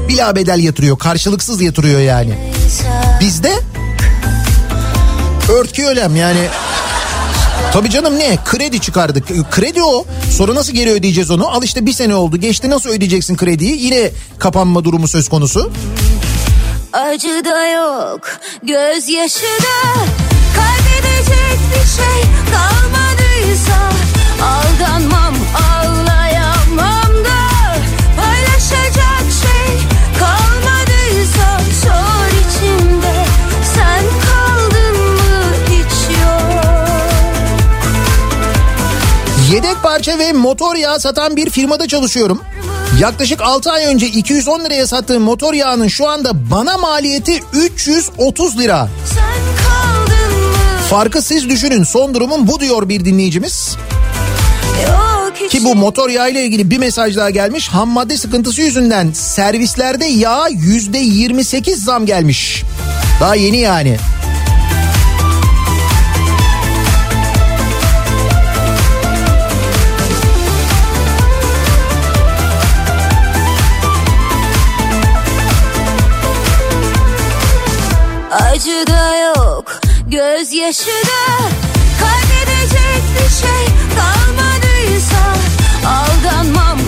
[0.08, 0.98] Bila bedel yatırıyor.
[0.98, 2.34] Karşılıksız yatırıyor yani.
[3.20, 3.52] Bizde
[5.52, 6.48] örtki ölem yani
[7.72, 8.38] Tabii canım ne?
[8.44, 9.30] Kredi çıkardık.
[9.30, 10.04] E, Kredi o.
[10.36, 11.48] Sonra nasıl geri ödeyeceğiz onu?
[11.48, 12.36] Al işte bir sene oldu.
[12.36, 13.82] Geçti nasıl ödeyeceksin krediyi?
[13.82, 15.70] Yine kapanma durumu söz konusu.
[16.92, 18.20] Acı da yok
[18.62, 19.94] Gözyaşı da
[20.56, 23.90] Kaybedecek bir şey kalmadıysa
[24.42, 25.77] Aldanmam ağlayamam
[39.52, 42.42] Yedek parça ve motor yağı satan bir firmada çalışıyorum.
[43.00, 48.88] Yaklaşık 6 ay önce 210 liraya sattığım motor yağının şu anda bana maliyeti 330 lira.
[50.90, 51.84] Farkı siz düşünün.
[51.84, 53.76] Son durumum bu diyor bir dinleyicimiz.
[55.40, 57.68] hiç Ki bu motor yağı ile ilgili bir mesaj daha gelmiş.
[57.68, 62.62] Ham madde sıkıntısı yüzünden servislerde yağ yüzde 28 zam gelmiş.
[63.20, 63.96] Daha yeni yani.
[78.58, 81.44] acı da yok gözyaşı da
[82.00, 85.34] kaybedecek bir şey kalmadıysa
[85.86, 86.78] aldanmam.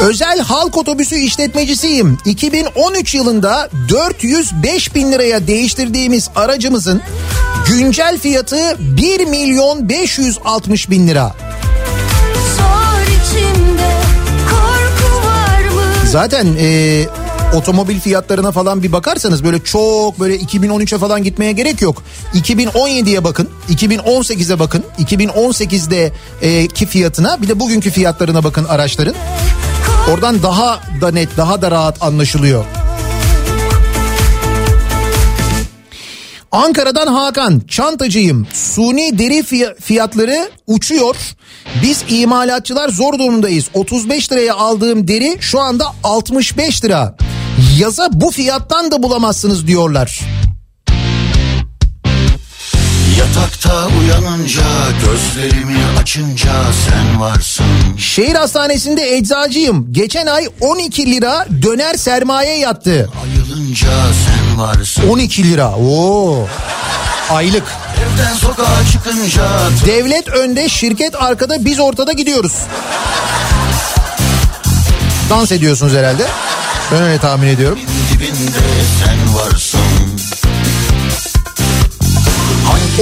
[0.00, 2.18] Özel halk otobüsü işletmecisiyim.
[2.24, 7.02] 2013 yılında 405 bin liraya değiştirdiğimiz aracımızın
[7.68, 11.34] güncel fiyatı 1 milyon 560 bin lira.
[16.12, 17.04] Zaten e,
[17.52, 22.02] otomobil fiyatlarına falan bir bakarsanız böyle çok böyle 2013'e falan gitmeye gerek yok.
[22.34, 29.14] 2017'ye bakın, 2018'e bakın, 2018'de e, fiyatına bir de bugünkü fiyatlarına bakın araçların.
[30.12, 32.64] Oradan daha da net, daha da rahat anlaşılıyor.
[36.52, 38.46] Ankara'dan Hakan, çantacıyım.
[38.52, 39.42] Suni deri
[39.80, 41.16] fiyatları uçuyor.
[41.82, 43.68] Biz imalatçılar zor durumdayız.
[43.74, 47.16] 35 liraya aldığım deri şu anda 65 lira.
[47.78, 50.20] Yaza bu fiyattan da bulamazsınız diyorlar.
[53.18, 54.62] Yatakta uyanınca
[55.04, 56.52] gözlerimi açınca
[56.88, 57.64] sen varsın.
[57.98, 59.92] Şehir hastanesinde eczacıyım.
[59.92, 63.10] Geçen ay 12 lira döner sermaye yattı.
[63.24, 63.88] Ayılınca
[64.26, 65.08] sen varsın.
[65.08, 65.74] 12 lira.
[65.76, 66.46] Oo.
[67.30, 67.64] Aylık.
[68.02, 69.42] Evden sokağa çıkınca
[69.86, 72.52] Devlet önde, şirket arkada, biz ortada gidiyoruz.
[75.30, 76.26] Dans ediyorsunuz herhalde.
[76.92, 77.78] Ben öyle tahmin ediyorum.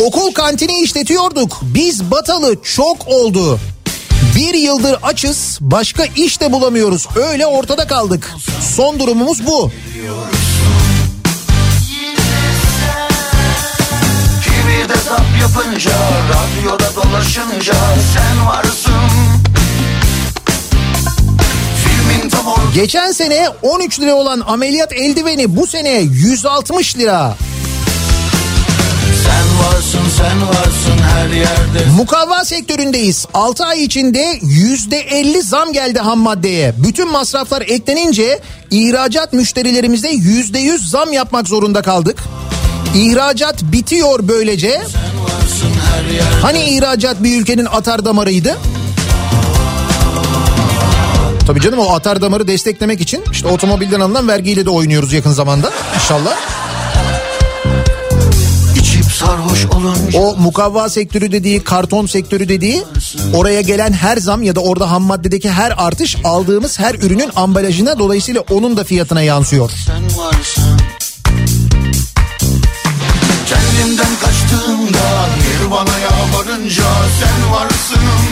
[0.07, 1.59] Okul kantini işletiyorduk.
[1.63, 3.59] Biz batalı çok oldu.
[4.37, 7.07] Bir yıldır açız, başka iş de bulamıyoruz.
[7.17, 8.35] Öyle ortada kaldık.
[8.77, 9.71] Son durumumuz bu.
[15.41, 15.91] Yapınca,
[16.31, 17.75] radyoda dolaşınca
[18.15, 18.80] sen varsın.
[22.75, 27.35] Geçen sene 13 lira olan ameliyat eldiveni bu sene 160 lira.
[29.25, 31.91] Sen varsın, sen varsın her yerde.
[31.97, 33.27] Mukavva sektöründeyiz.
[33.35, 36.75] 6 ay içinde %50 zam geldi ham maddeye.
[36.77, 38.41] Bütün masraflar eklenince
[38.71, 42.19] ihracat müşterilerimize %100 zam yapmak zorunda kaldık.
[42.97, 44.83] İhracat bitiyor böylece.
[46.43, 48.59] Hani ihracat bir ülkenin atar damarıydı?
[51.51, 55.71] Tabii canım o atar damarı desteklemek için işte otomobilden alınan vergiyle de oynuyoruz yakın zamanda
[55.95, 56.37] inşallah.
[60.15, 62.85] O mukavva sektörü dediği, karton sektörü dediği
[63.35, 67.99] oraya gelen her zam ya da orada ham maddedeki her artış aldığımız her ürünün ambalajına
[67.99, 69.71] dolayısıyla onun da fiyatına yansıyor.
[69.87, 70.81] sen varsın.
[73.49, 76.85] Kendimden kaçtığımda Nirvana'ya varınca
[77.21, 78.30] sen varsın.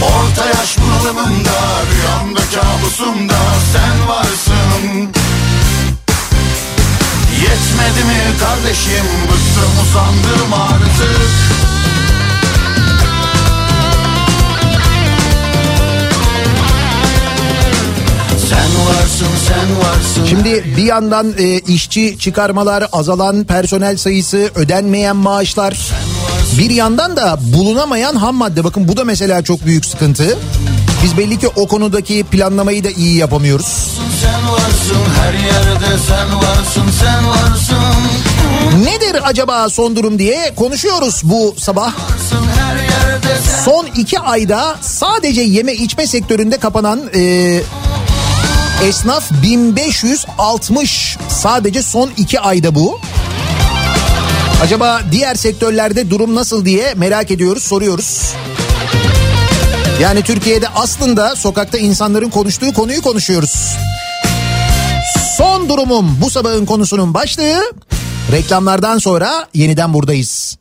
[0.00, 0.06] Sen.
[0.06, 1.60] Orta yaş bunalımımda
[1.92, 3.38] Rüyamda kabusumda
[3.72, 5.10] sen varsın.
[7.42, 11.20] Yetmedi mi kardeşim Bıktım usandım artık
[18.48, 25.90] Sen varsın sen varsın Şimdi bir yandan e, işçi çıkarmalar, azalan personel sayısı, ödenmeyen maaşlar.
[26.58, 28.64] Bir yandan da bulunamayan ham madde.
[28.64, 30.38] Bakın bu da mesela çok büyük sıkıntı.
[31.04, 33.90] Biz belli ki o konudaki planlamayı da iyi yapamıyoruz.
[34.22, 37.84] Sen varsın her yerde sen varsın sen varsın
[38.84, 41.92] Nedir acaba son durum diye konuşuyoruz bu sabah.
[43.64, 47.60] Son iki ayda sadece yeme içme sektöründe kapanan e,
[48.82, 53.00] esnaf 1560 sadece son iki ayda bu.
[54.62, 58.32] Acaba diğer sektörlerde durum nasıl diye merak ediyoruz soruyoruz.
[60.02, 63.76] Yani Türkiye'de aslında sokakta insanların konuştuğu konuyu konuşuyoruz.
[65.36, 67.72] Son durumum bu sabahın konusunun başlığı.
[68.32, 70.56] Reklamlardan sonra yeniden buradayız.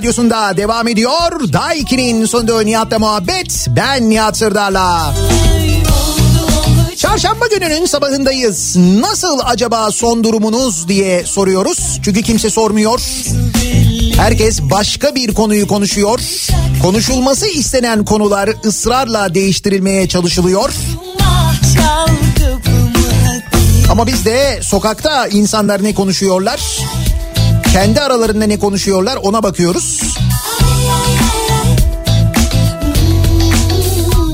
[0.00, 1.52] Radyosunda devam ediyor.
[1.52, 3.66] Daiki'nin sunduğu Nihat'la muhabbet.
[3.68, 5.14] Ben Nihat Sırdar'la.
[6.96, 8.76] Çarşamba gününün sabahındayız.
[8.76, 12.00] Nasıl acaba son durumunuz diye soruyoruz.
[12.04, 13.00] Çünkü kimse sormuyor.
[14.16, 16.20] Herkes başka bir konuyu konuşuyor.
[16.82, 20.70] Konuşulması istenen konular ısrarla değiştirilmeye çalışılıyor.
[23.90, 26.60] Ama biz de sokakta insanlar ne konuşuyorlar?
[27.72, 30.00] Kendi aralarında ne konuşuyorlar ona bakıyoruz.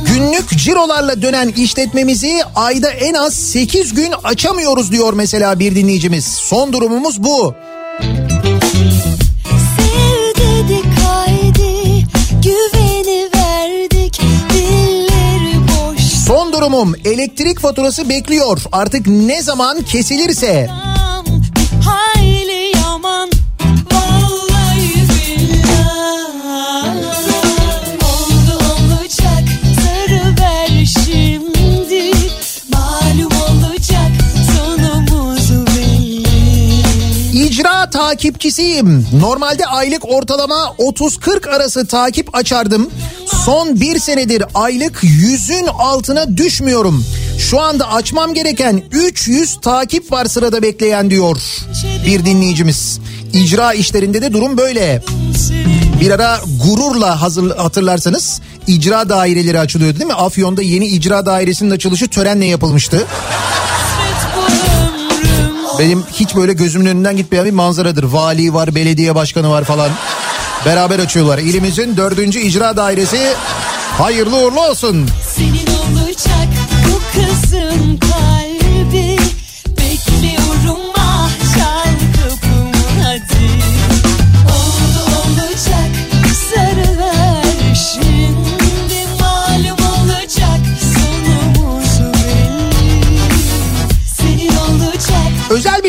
[0.06, 6.24] Günlük cirolarla dönen işletmemizi ayda en az 8 gün açamıyoruz diyor mesela bir dinleyicimiz.
[6.24, 7.54] Son durumumuz bu.
[16.26, 18.62] Son durumum elektrik faturası bekliyor.
[18.72, 20.70] Artık ne zaman kesilirse
[37.96, 39.06] takipçisiyim.
[39.20, 42.90] Normalde aylık ortalama 30-40 arası takip açardım.
[43.44, 47.04] Son bir senedir aylık yüzün altına düşmüyorum.
[47.38, 51.36] Şu anda açmam gereken 300 takip var sırada bekleyen diyor
[52.06, 53.00] bir dinleyicimiz.
[53.32, 55.02] İcra işlerinde de durum böyle.
[56.00, 60.14] Bir ara gururla hazır, hatırlarsanız icra daireleri açılıyordu değil mi?
[60.14, 63.06] Afyon'da yeni icra dairesinin açılışı törenle yapılmıştı.
[65.78, 68.04] Benim hiç böyle gözümün önünden gitmeyen bir manzaradır.
[68.04, 69.90] Vali var, belediye başkanı var falan.
[70.66, 71.38] Beraber açıyorlar.
[71.38, 73.32] İlimizin dördüncü icra dairesi
[73.98, 75.08] hayırlı uğurlu olsun.
[75.34, 75.75] Senin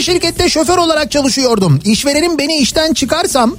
[0.08, 1.80] şirkette şoför olarak çalışıyordum.
[1.86, 3.56] İşverenim beni işten çıkarsam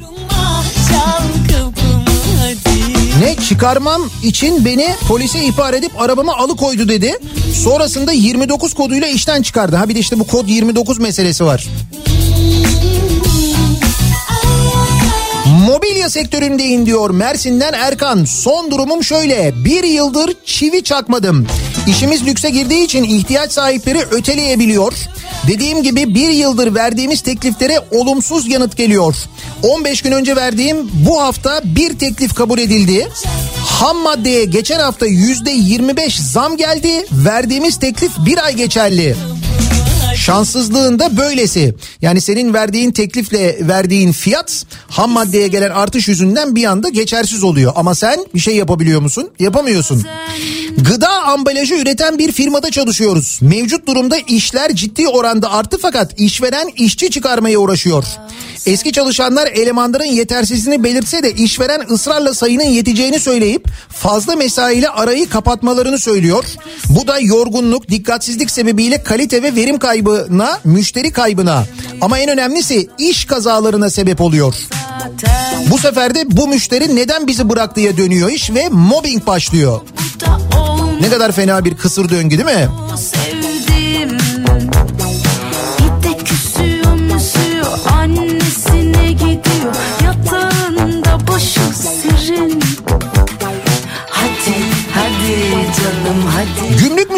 [3.20, 7.19] ne çıkarmam için beni polise ihbar edip arabamı alıkoydu dedi.
[7.65, 9.77] Sonrasında 29 koduyla işten çıkardı.
[9.77, 11.66] Ha bir de işte bu kod 29 meselesi var.
[15.66, 18.25] Mobilya sektöründeyim diyor Mersin'den Erkan.
[18.25, 19.53] Son durumum şöyle.
[19.65, 21.47] Bir yıldır çivi çakmadım.
[21.87, 24.93] İşimiz lükse girdiği için ihtiyaç sahipleri öteleyebiliyor.
[25.49, 29.15] Dediğim gibi bir yıldır verdiğimiz tekliflere olumsuz yanıt geliyor.
[29.62, 33.09] 15 gün önce verdiğim bu hafta bir teklif kabul edildi.
[33.57, 37.07] Ham maddeye geçen hafta yüzde 25 zam geldi.
[37.12, 39.16] Verdiğimiz teklif bir ay geçerli.
[40.28, 41.74] Şanssızlığın da böylesi.
[42.02, 47.72] Yani senin verdiğin teklifle verdiğin fiyat ham maddeye gelen artış yüzünden bir anda geçersiz oluyor.
[47.76, 49.30] Ama sen bir şey yapabiliyor musun?
[49.38, 50.05] Yapamıyorsun.
[50.78, 53.38] Gıda ambalajı üreten bir firmada çalışıyoruz.
[53.42, 58.05] Mevcut durumda işler ciddi oranda arttı fakat işveren işçi çıkarmaya uğraşıyor.
[58.66, 65.98] Eski çalışanlar elemanların yetersizliğini belirtse de işveren ısrarla sayının yeteceğini söyleyip fazla mesaiyle arayı kapatmalarını
[65.98, 66.44] söylüyor.
[66.88, 69.78] Bu da yorgunluk, dikkatsizlik sebebiyle kalite ve verim
[70.28, 71.65] kaybına, müşteri kaybına
[72.01, 74.55] ama en önemlisi iş kazalarına sebep oluyor.
[75.70, 79.81] Bu sefer de bu müşteri neden bizi bıraktıya dönüyor iş ve mobbing başlıyor.
[81.01, 82.69] Ne kadar fena bir kısır döngü değil mi?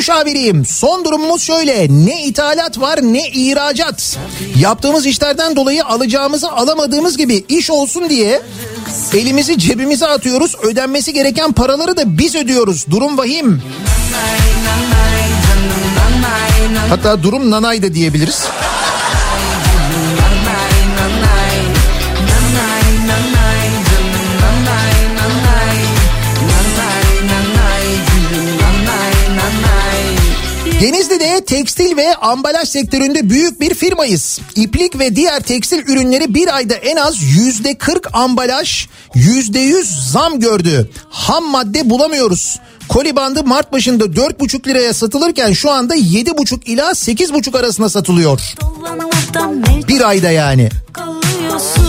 [0.00, 0.64] Müşaviriyim.
[0.66, 1.86] Son durumumuz şöyle.
[1.90, 4.18] Ne ithalat var ne ihracat.
[4.56, 8.42] Yaptığımız işlerden dolayı alacağımızı alamadığımız gibi iş olsun diye
[9.14, 10.54] elimizi cebimize atıyoruz.
[10.62, 12.86] Ödenmesi gereken paraları da biz ödüyoruz.
[12.90, 13.62] Durum vahim.
[16.88, 18.44] Hatta durum nanay da diyebiliriz.
[30.80, 34.40] Denizli'de tekstil ve ambalaj sektöründe büyük bir firmayız.
[34.56, 40.40] İplik ve diğer tekstil ürünleri bir ayda en az yüzde 40 ambalaj, yüzde 100 zam
[40.40, 40.90] gördü.
[41.08, 42.58] Ham madde bulamıyoruz.
[42.88, 48.40] Koli bandı Mart başında 4,5 liraya satılırken şu anda 7,5 ila 8,5 arasında satılıyor.
[49.88, 50.68] Bir ayda yani.
[50.92, 51.79] kalıyorsun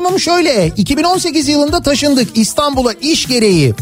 [0.00, 0.66] durumum şöyle.
[0.76, 3.74] 2018 yılında taşındık İstanbul'a iş gereği.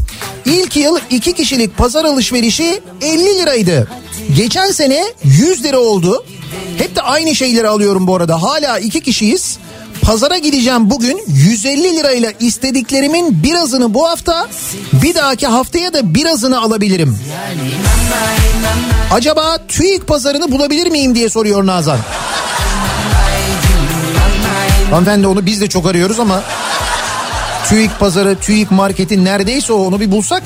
[0.44, 3.88] İlk yıl iki kişilik pazar alışverişi 50 liraydı.
[4.36, 6.24] Geçen sene 100 lira oldu.
[6.78, 8.42] Hep de aynı şeyleri alıyorum bu arada.
[8.42, 9.58] Hala iki kişiyiz.
[10.02, 14.48] Pazara gideceğim bugün 150 lirayla istediklerimin birazını bu hafta
[14.92, 17.18] bir dahaki haftaya da birazını alabilirim.
[19.12, 21.98] Acaba TÜİK pazarını bulabilir miyim diye soruyor Nazan.
[24.90, 26.42] Hanımefendi onu biz de çok arıyoruz ama
[27.68, 30.42] TÜİK pazarı, TÜİK marketi neredeyse o onu bir bulsak.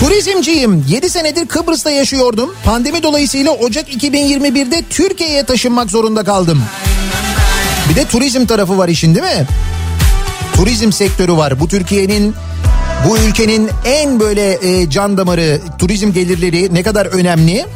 [0.00, 0.84] Turizmciyim.
[0.88, 2.54] 7 senedir Kıbrıs'ta yaşıyordum.
[2.64, 6.64] Pandemi dolayısıyla Ocak 2021'de Türkiye'ye taşınmak zorunda kaldım.
[7.90, 9.46] Bir de turizm tarafı var işin değil mi?
[10.58, 11.60] Turizm sektörü var.
[11.60, 12.34] Bu Türkiye'nin
[13.08, 17.66] bu ülkenin en böyle e, can damarı turizm gelirleri ne kadar önemli.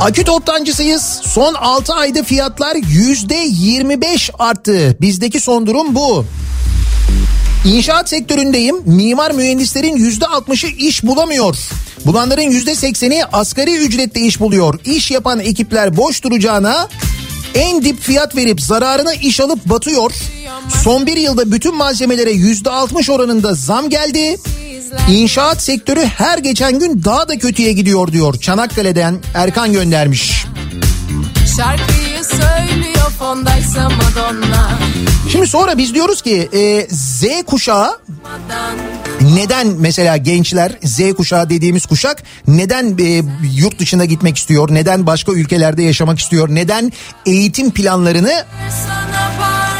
[0.00, 1.20] Akü toptancısıyız.
[1.24, 4.96] Son 6 ayda fiyatlar %25 arttı.
[5.00, 6.24] Bizdeki son durum bu.
[7.64, 8.76] İnşaat sektöründeyim.
[8.84, 11.56] Mimar mühendislerin %60'ı iş bulamıyor.
[12.06, 14.80] Bulanların %80'i asgari ücretle iş buluyor.
[14.84, 16.88] İş yapan ekipler boş duracağına
[17.54, 20.12] en dip fiyat verip zararına iş alıp batıyor.
[20.84, 24.36] Son bir yılda bütün malzemelere %60 oranında zam geldi.
[25.10, 28.40] İnşaat sektörü her geçen gün daha da kötüye gidiyor diyor.
[28.40, 30.44] Çanakkale'den Erkan göndermiş.
[31.56, 34.78] Şarkıyı söylüyor fondaysa Madonna
[35.32, 37.98] Şimdi sonra biz diyoruz ki e, Z kuşağı
[39.22, 43.22] neden mesela gençler Z kuşağı dediğimiz kuşak neden e,
[43.56, 44.74] yurt dışına gitmek istiyor?
[44.74, 46.48] Neden başka ülkelerde yaşamak istiyor?
[46.48, 46.92] Neden
[47.26, 48.44] eğitim planlarını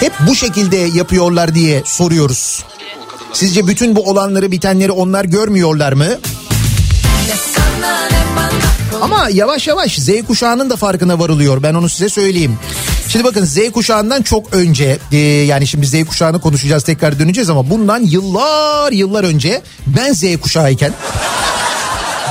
[0.00, 2.64] hep bu şekilde yapıyorlar diye soruyoruz.
[3.32, 6.08] Sizce bütün bu olanları bitenleri onlar görmüyorlar mı?
[9.02, 12.58] Ama yavaş yavaş Z kuşağının da farkına varılıyor ben onu size söyleyeyim.
[13.08, 17.70] Şimdi bakın Z kuşağından çok önce e, yani şimdi Z kuşağını konuşacağız tekrar döneceğiz ama
[17.70, 20.92] bundan yıllar yıllar önce ben Z kuşağıyken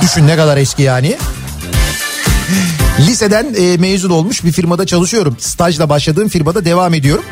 [0.02, 1.16] düşün ne kadar eski yani.
[3.00, 5.36] Liseden e, mezun olmuş bir firmada çalışıyorum.
[5.40, 7.24] Stajla başladığım firmada devam ediyorum.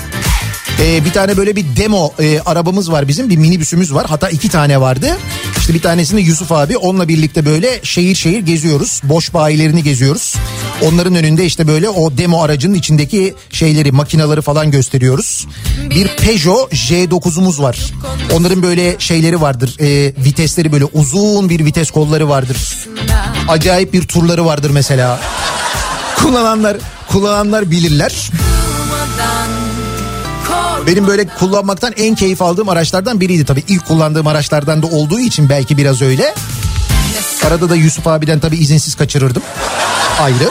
[0.81, 4.49] E, bir tane böyle bir demo e, arabamız var bizim bir minibüsümüz var hatta iki
[4.49, 5.17] tane vardı.
[5.59, 9.01] İşte bir tanesini Yusuf abi onunla birlikte böyle şehir şehir geziyoruz.
[9.05, 10.35] Boş bayilerini geziyoruz.
[10.83, 15.47] Onların önünde işte böyle o demo aracının içindeki şeyleri makinaları falan gösteriyoruz.
[15.91, 17.79] Bir Peugeot J9'umuz var.
[18.33, 19.77] Onların böyle şeyleri vardır.
[19.81, 22.57] E, vitesleri böyle uzun bir vites kolları vardır.
[23.49, 25.21] Acayip bir turları vardır mesela.
[26.17, 26.77] Kullananlar
[27.09, 28.31] kullananlar bilirler.
[30.87, 33.65] Benim böyle kullanmaktan en keyif aldığım araçlardan biriydi tabii.
[33.69, 36.35] ilk kullandığım araçlardan da olduğu için belki biraz öyle.
[37.47, 39.43] Arada da Yusuf abiden tabii izinsiz kaçırırdım.
[40.21, 40.51] Ayrı.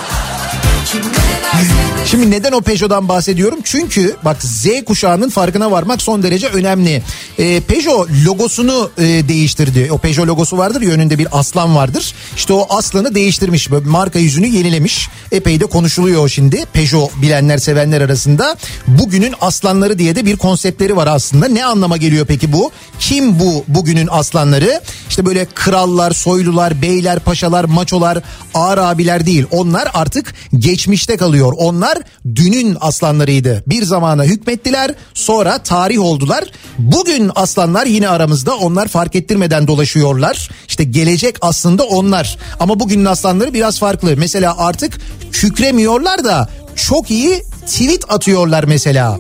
[2.06, 3.60] Şimdi neden o Peugeot'dan bahsediyorum?
[3.64, 7.04] Çünkü bak Z kuşağının farkına varmak son derece önemli.
[7.40, 9.88] Ee, Peugeot logosunu e, değiştirdi.
[9.92, 12.14] O Peugeot logosu vardır ya önünde bir aslan vardır.
[12.36, 13.72] İşte o aslanı değiştirmiş.
[13.72, 15.10] Böyle marka yüzünü yenilemiş.
[15.32, 16.66] Epey de konuşuluyor şimdi.
[16.74, 18.56] Peugeot bilenler sevenler arasında.
[18.88, 21.48] Bugünün aslanları diye de bir konseptleri var aslında.
[21.48, 22.72] Ne anlama geliyor peki bu?
[23.00, 24.82] Kim bu bugünün aslanları?
[25.10, 28.18] İşte böyle krallar, soylular, beyler, paşalar, maçolar,
[28.54, 29.46] ağır abiler değil.
[29.52, 31.54] Onlar artık geçmişte kalıyor.
[31.58, 31.99] Onlar
[32.36, 33.64] dünün aslanlarıydı.
[33.68, 36.44] Bir zamana hükmettiler sonra tarih oldular.
[36.78, 40.50] Bugün aslanlar yine aramızda onlar fark ettirmeden dolaşıyorlar.
[40.68, 42.38] İşte gelecek aslında onlar.
[42.60, 44.14] Ama bugünün aslanları biraz farklı.
[44.18, 45.00] Mesela artık
[45.32, 49.20] kükremiyorlar da çok iyi tweet atıyorlar mesela.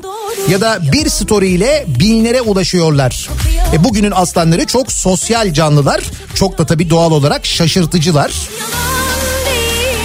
[0.49, 3.29] Ya da bir story ile binlere ulaşıyorlar.
[3.73, 6.01] E bugünün aslanları çok sosyal canlılar.
[6.35, 8.31] Çok da tabii doğal olarak şaşırtıcılar.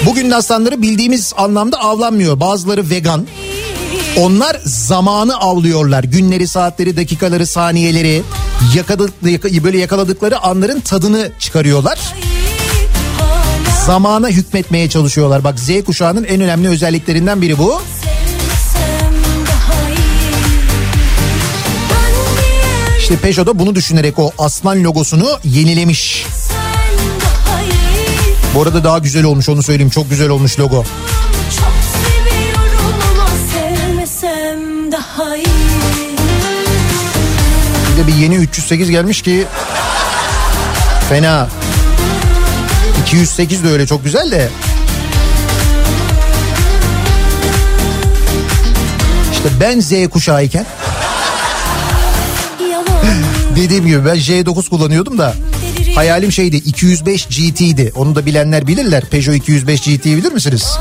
[0.06, 2.40] Bugünün aslanları bildiğimiz anlamda avlanmıyor.
[2.40, 3.26] Bazıları vegan.
[4.16, 6.04] Onlar zamanı avlıyorlar.
[6.04, 8.22] Günleri, saatleri, dakikaları, saniyeleri
[8.74, 9.22] yakaladık,
[9.64, 11.98] böyle yakaladıkları anların tadını çıkarıyorlar.
[13.86, 15.44] Zamana hükmetmeye çalışıyorlar.
[15.44, 17.80] Bak Z kuşağının en önemli özelliklerinden biri bu.
[22.98, 26.26] İşte Peugeot da bunu düşünerek o aslan logosunu yenilemiş.
[28.54, 29.90] Bu arada daha güzel olmuş onu söyleyeyim.
[29.90, 30.84] Çok güzel olmuş logo.
[37.92, 39.46] Bir de bir yeni 308 gelmiş ki
[41.08, 41.48] fena.
[43.02, 44.48] 208 de öyle çok güzel de.
[49.32, 50.66] İşte ben Z kuşağıyken
[53.56, 55.34] dediğim gibi ben J9 kullanıyordum da
[55.94, 57.92] hayalim şeydi 205 GT'ydi.
[57.94, 59.04] Onu da bilenler bilirler.
[59.04, 60.78] Peugeot 205 GT bilir misiniz?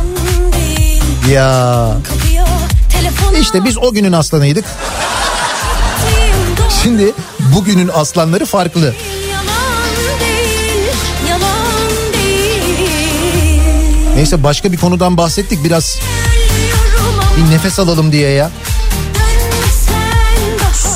[1.32, 1.98] Ya
[3.42, 4.66] işte biz o günün aslanıydık.
[6.84, 8.94] Şimdi bugünün aslanları farklı.
[14.16, 16.00] Neyse başka bir konudan bahsettik biraz
[17.38, 18.52] bir nefes alalım diye ya.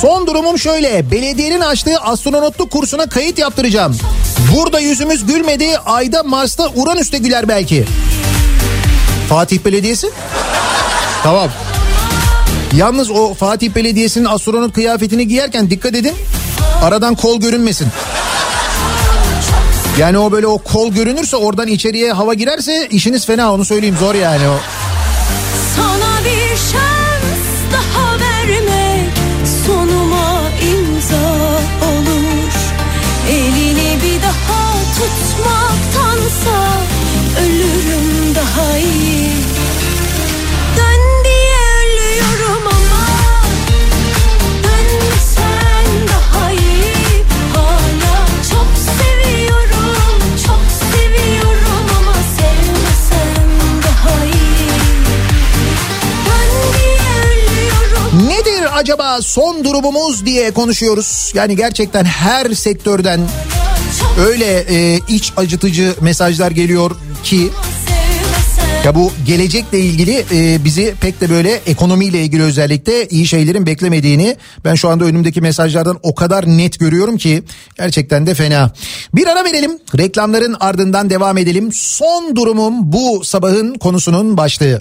[0.02, 1.12] Son durumum şöyle.
[1.12, 3.98] Belediyenin açtığı astronotluk kursuna kayıt yaptıracağım.
[4.56, 5.78] Burada yüzümüz gülmedi.
[5.86, 7.86] Ayda Mars'ta Uranüs'te güler belki.
[9.30, 10.10] Fatih Belediyesi?
[11.24, 11.50] Tamam.
[12.76, 16.14] Yalnız o Fatih Belediyesi'nin astronot kıyafetini giyerken dikkat edin.
[16.84, 17.88] Aradan kol görünmesin.
[20.00, 24.16] Yani o böyle o kol görünürse oradan içeriye hava girerse işiniz fena onu söyleyeyim zor
[24.16, 24.58] yani o.
[25.76, 26.07] Sana
[58.78, 61.32] acaba son durumumuz diye konuşuyoruz.
[61.36, 63.20] Yani gerçekten her sektörden
[64.20, 66.92] öyle e, iç acıtıcı mesajlar geliyor
[67.24, 67.50] ki
[68.86, 74.38] ya bu gelecekle ilgili e, bizi pek de böyle ekonomiyle ilgili özellikle iyi şeylerin beklemediğini
[74.66, 77.44] ben şu anda önümdeki mesajlardan o kadar net görüyorum ki
[77.78, 78.72] gerçekten de fena.
[79.14, 81.70] Bir ara verelim reklamların ardından devam edelim.
[81.74, 84.80] Son durumum bu sabahın konusunun başlığı.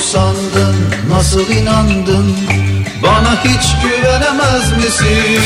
[0.00, 0.76] Sandın
[1.10, 2.36] nasıl inandın
[3.02, 5.42] Bana hiç güvenemez misin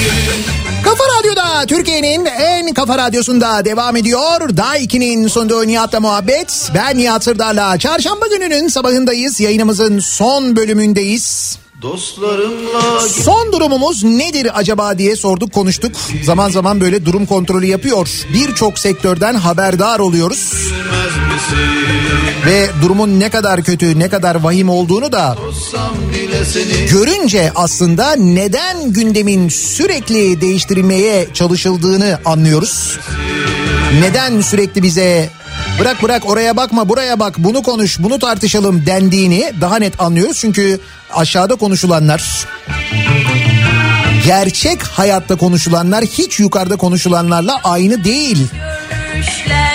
[0.85, 4.57] Kafa Radyo'da Türkiye'nin en kafa radyosunda devam ediyor.
[4.57, 6.71] Daha 2'nin sonunda Nihat'la muhabbet.
[6.75, 7.79] Ben Nihat Sırdar'la.
[7.79, 9.41] Çarşamba gününün sabahındayız.
[9.41, 11.59] Yayınımızın son bölümündeyiz.
[11.85, 15.93] Dostlarımla Son durumumuz nedir acaba diye sorduk konuştuk.
[16.23, 18.09] Zaman zaman böyle durum kontrolü yapıyor.
[18.35, 20.53] Birçok sektörden haberdar oluyoruz.
[22.47, 25.37] Ve durumun ne kadar kötü ne kadar vahim olduğunu da
[26.91, 32.99] görünce aslında neden gündemin sürekli değiştirilmeye çalışıldığını anlıyoruz.
[34.01, 35.31] Neden sürekli bize
[35.79, 40.39] bırak bırak oraya bakma buraya bak bunu konuş bunu tartışalım dendiğini daha net anlıyoruz.
[40.41, 40.81] Çünkü
[41.13, 42.47] aşağıda konuşulanlar
[44.27, 48.49] gerçek hayatta konuşulanlar hiç yukarıda konuşulanlarla aynı değil.
[48.91, 49.75] Görmüşler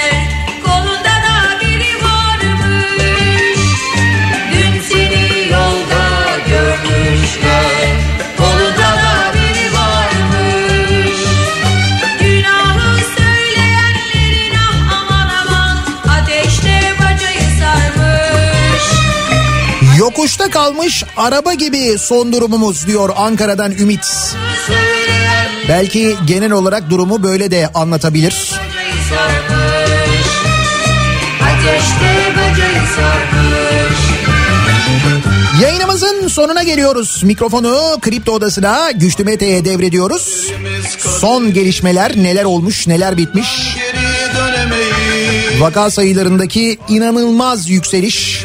[20.10, 24.36] Yokuşta kalmış araba gibi son durumumuz diyor Ankara'dan Ümit.
[25.69, 28.60] Belki genel olarak durumu böyle de anlatabilir.
[35.61, 37.23] Yayınımızın sonuna geliyoruz.
[37.23, 40.53] Mikrofonu Kripto Odası'na Güçlü Mete'ye devrediyoruz.
[41.19, 43.77] Son gelişmeler neler olmuş neler bitmiş.
[45.60, 48.39] Vaka sayılarındaki inanılmaz yükseliş.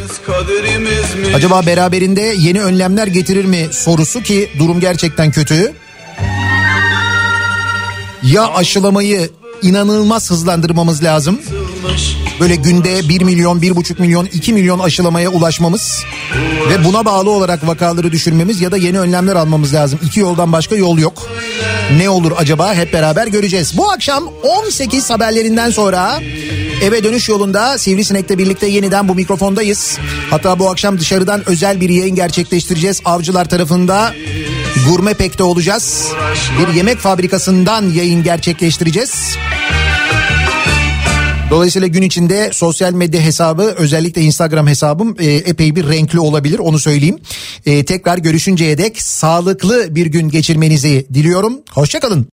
[1.34, 5.72] Acaba beraberinde yeni önlemler getirir mi sorusu ki durum gerçekten kötü.
[8.22, 9.30] Ya aşılamayı
[9.62, 11.40] inanılmaz hızlandırmamız lazım.
[12.40, 16.04] Böyle günde 1 milyon, 1,5 milyon, 2 milyon aşılamaya ulaşmamız
[16.70, 19.98] ve buna bağlı olarak vakaları düşürmemiz ya da yeni önlemler almamız lazım.
[20.02, 21.28] İki yoldan başka yol yok.
[21.96, 23.76] Ne olur acaba hep beraber göreceğiz.
[23.76, 26.20] Bu akşam 18 haberlerinden sonra
[26.82, 29.98] eve dönüş yolunda Sivrisinek'le birlikte yeniden bu mikrofondayız.
[30.30, 33.00] Hatta bu akşam dışarıdan özel bir yayın gerçekleştireceğiz.
[33.04, 34.14] Avcılar tarafında
[34.88, 36.08] Gurme Pek'te olacağız.
[36.58, 39.36] Bir yemek fabrikasından yayın gerçekleştireceğiz.
[41.50, 46.78] Dolayısıyla gün içinde sosyal medya hesabı özellikle Instagram hesabım e, epey bir renkli olabilir onu
[46.78, 47.18] söyleyeyim.
[47.66, 51.60] E, tekrar görüşünceye dek sağlıklı bir gün geçirmenizi diliyorum.
[51.70, 52.22] Hoşçakalın.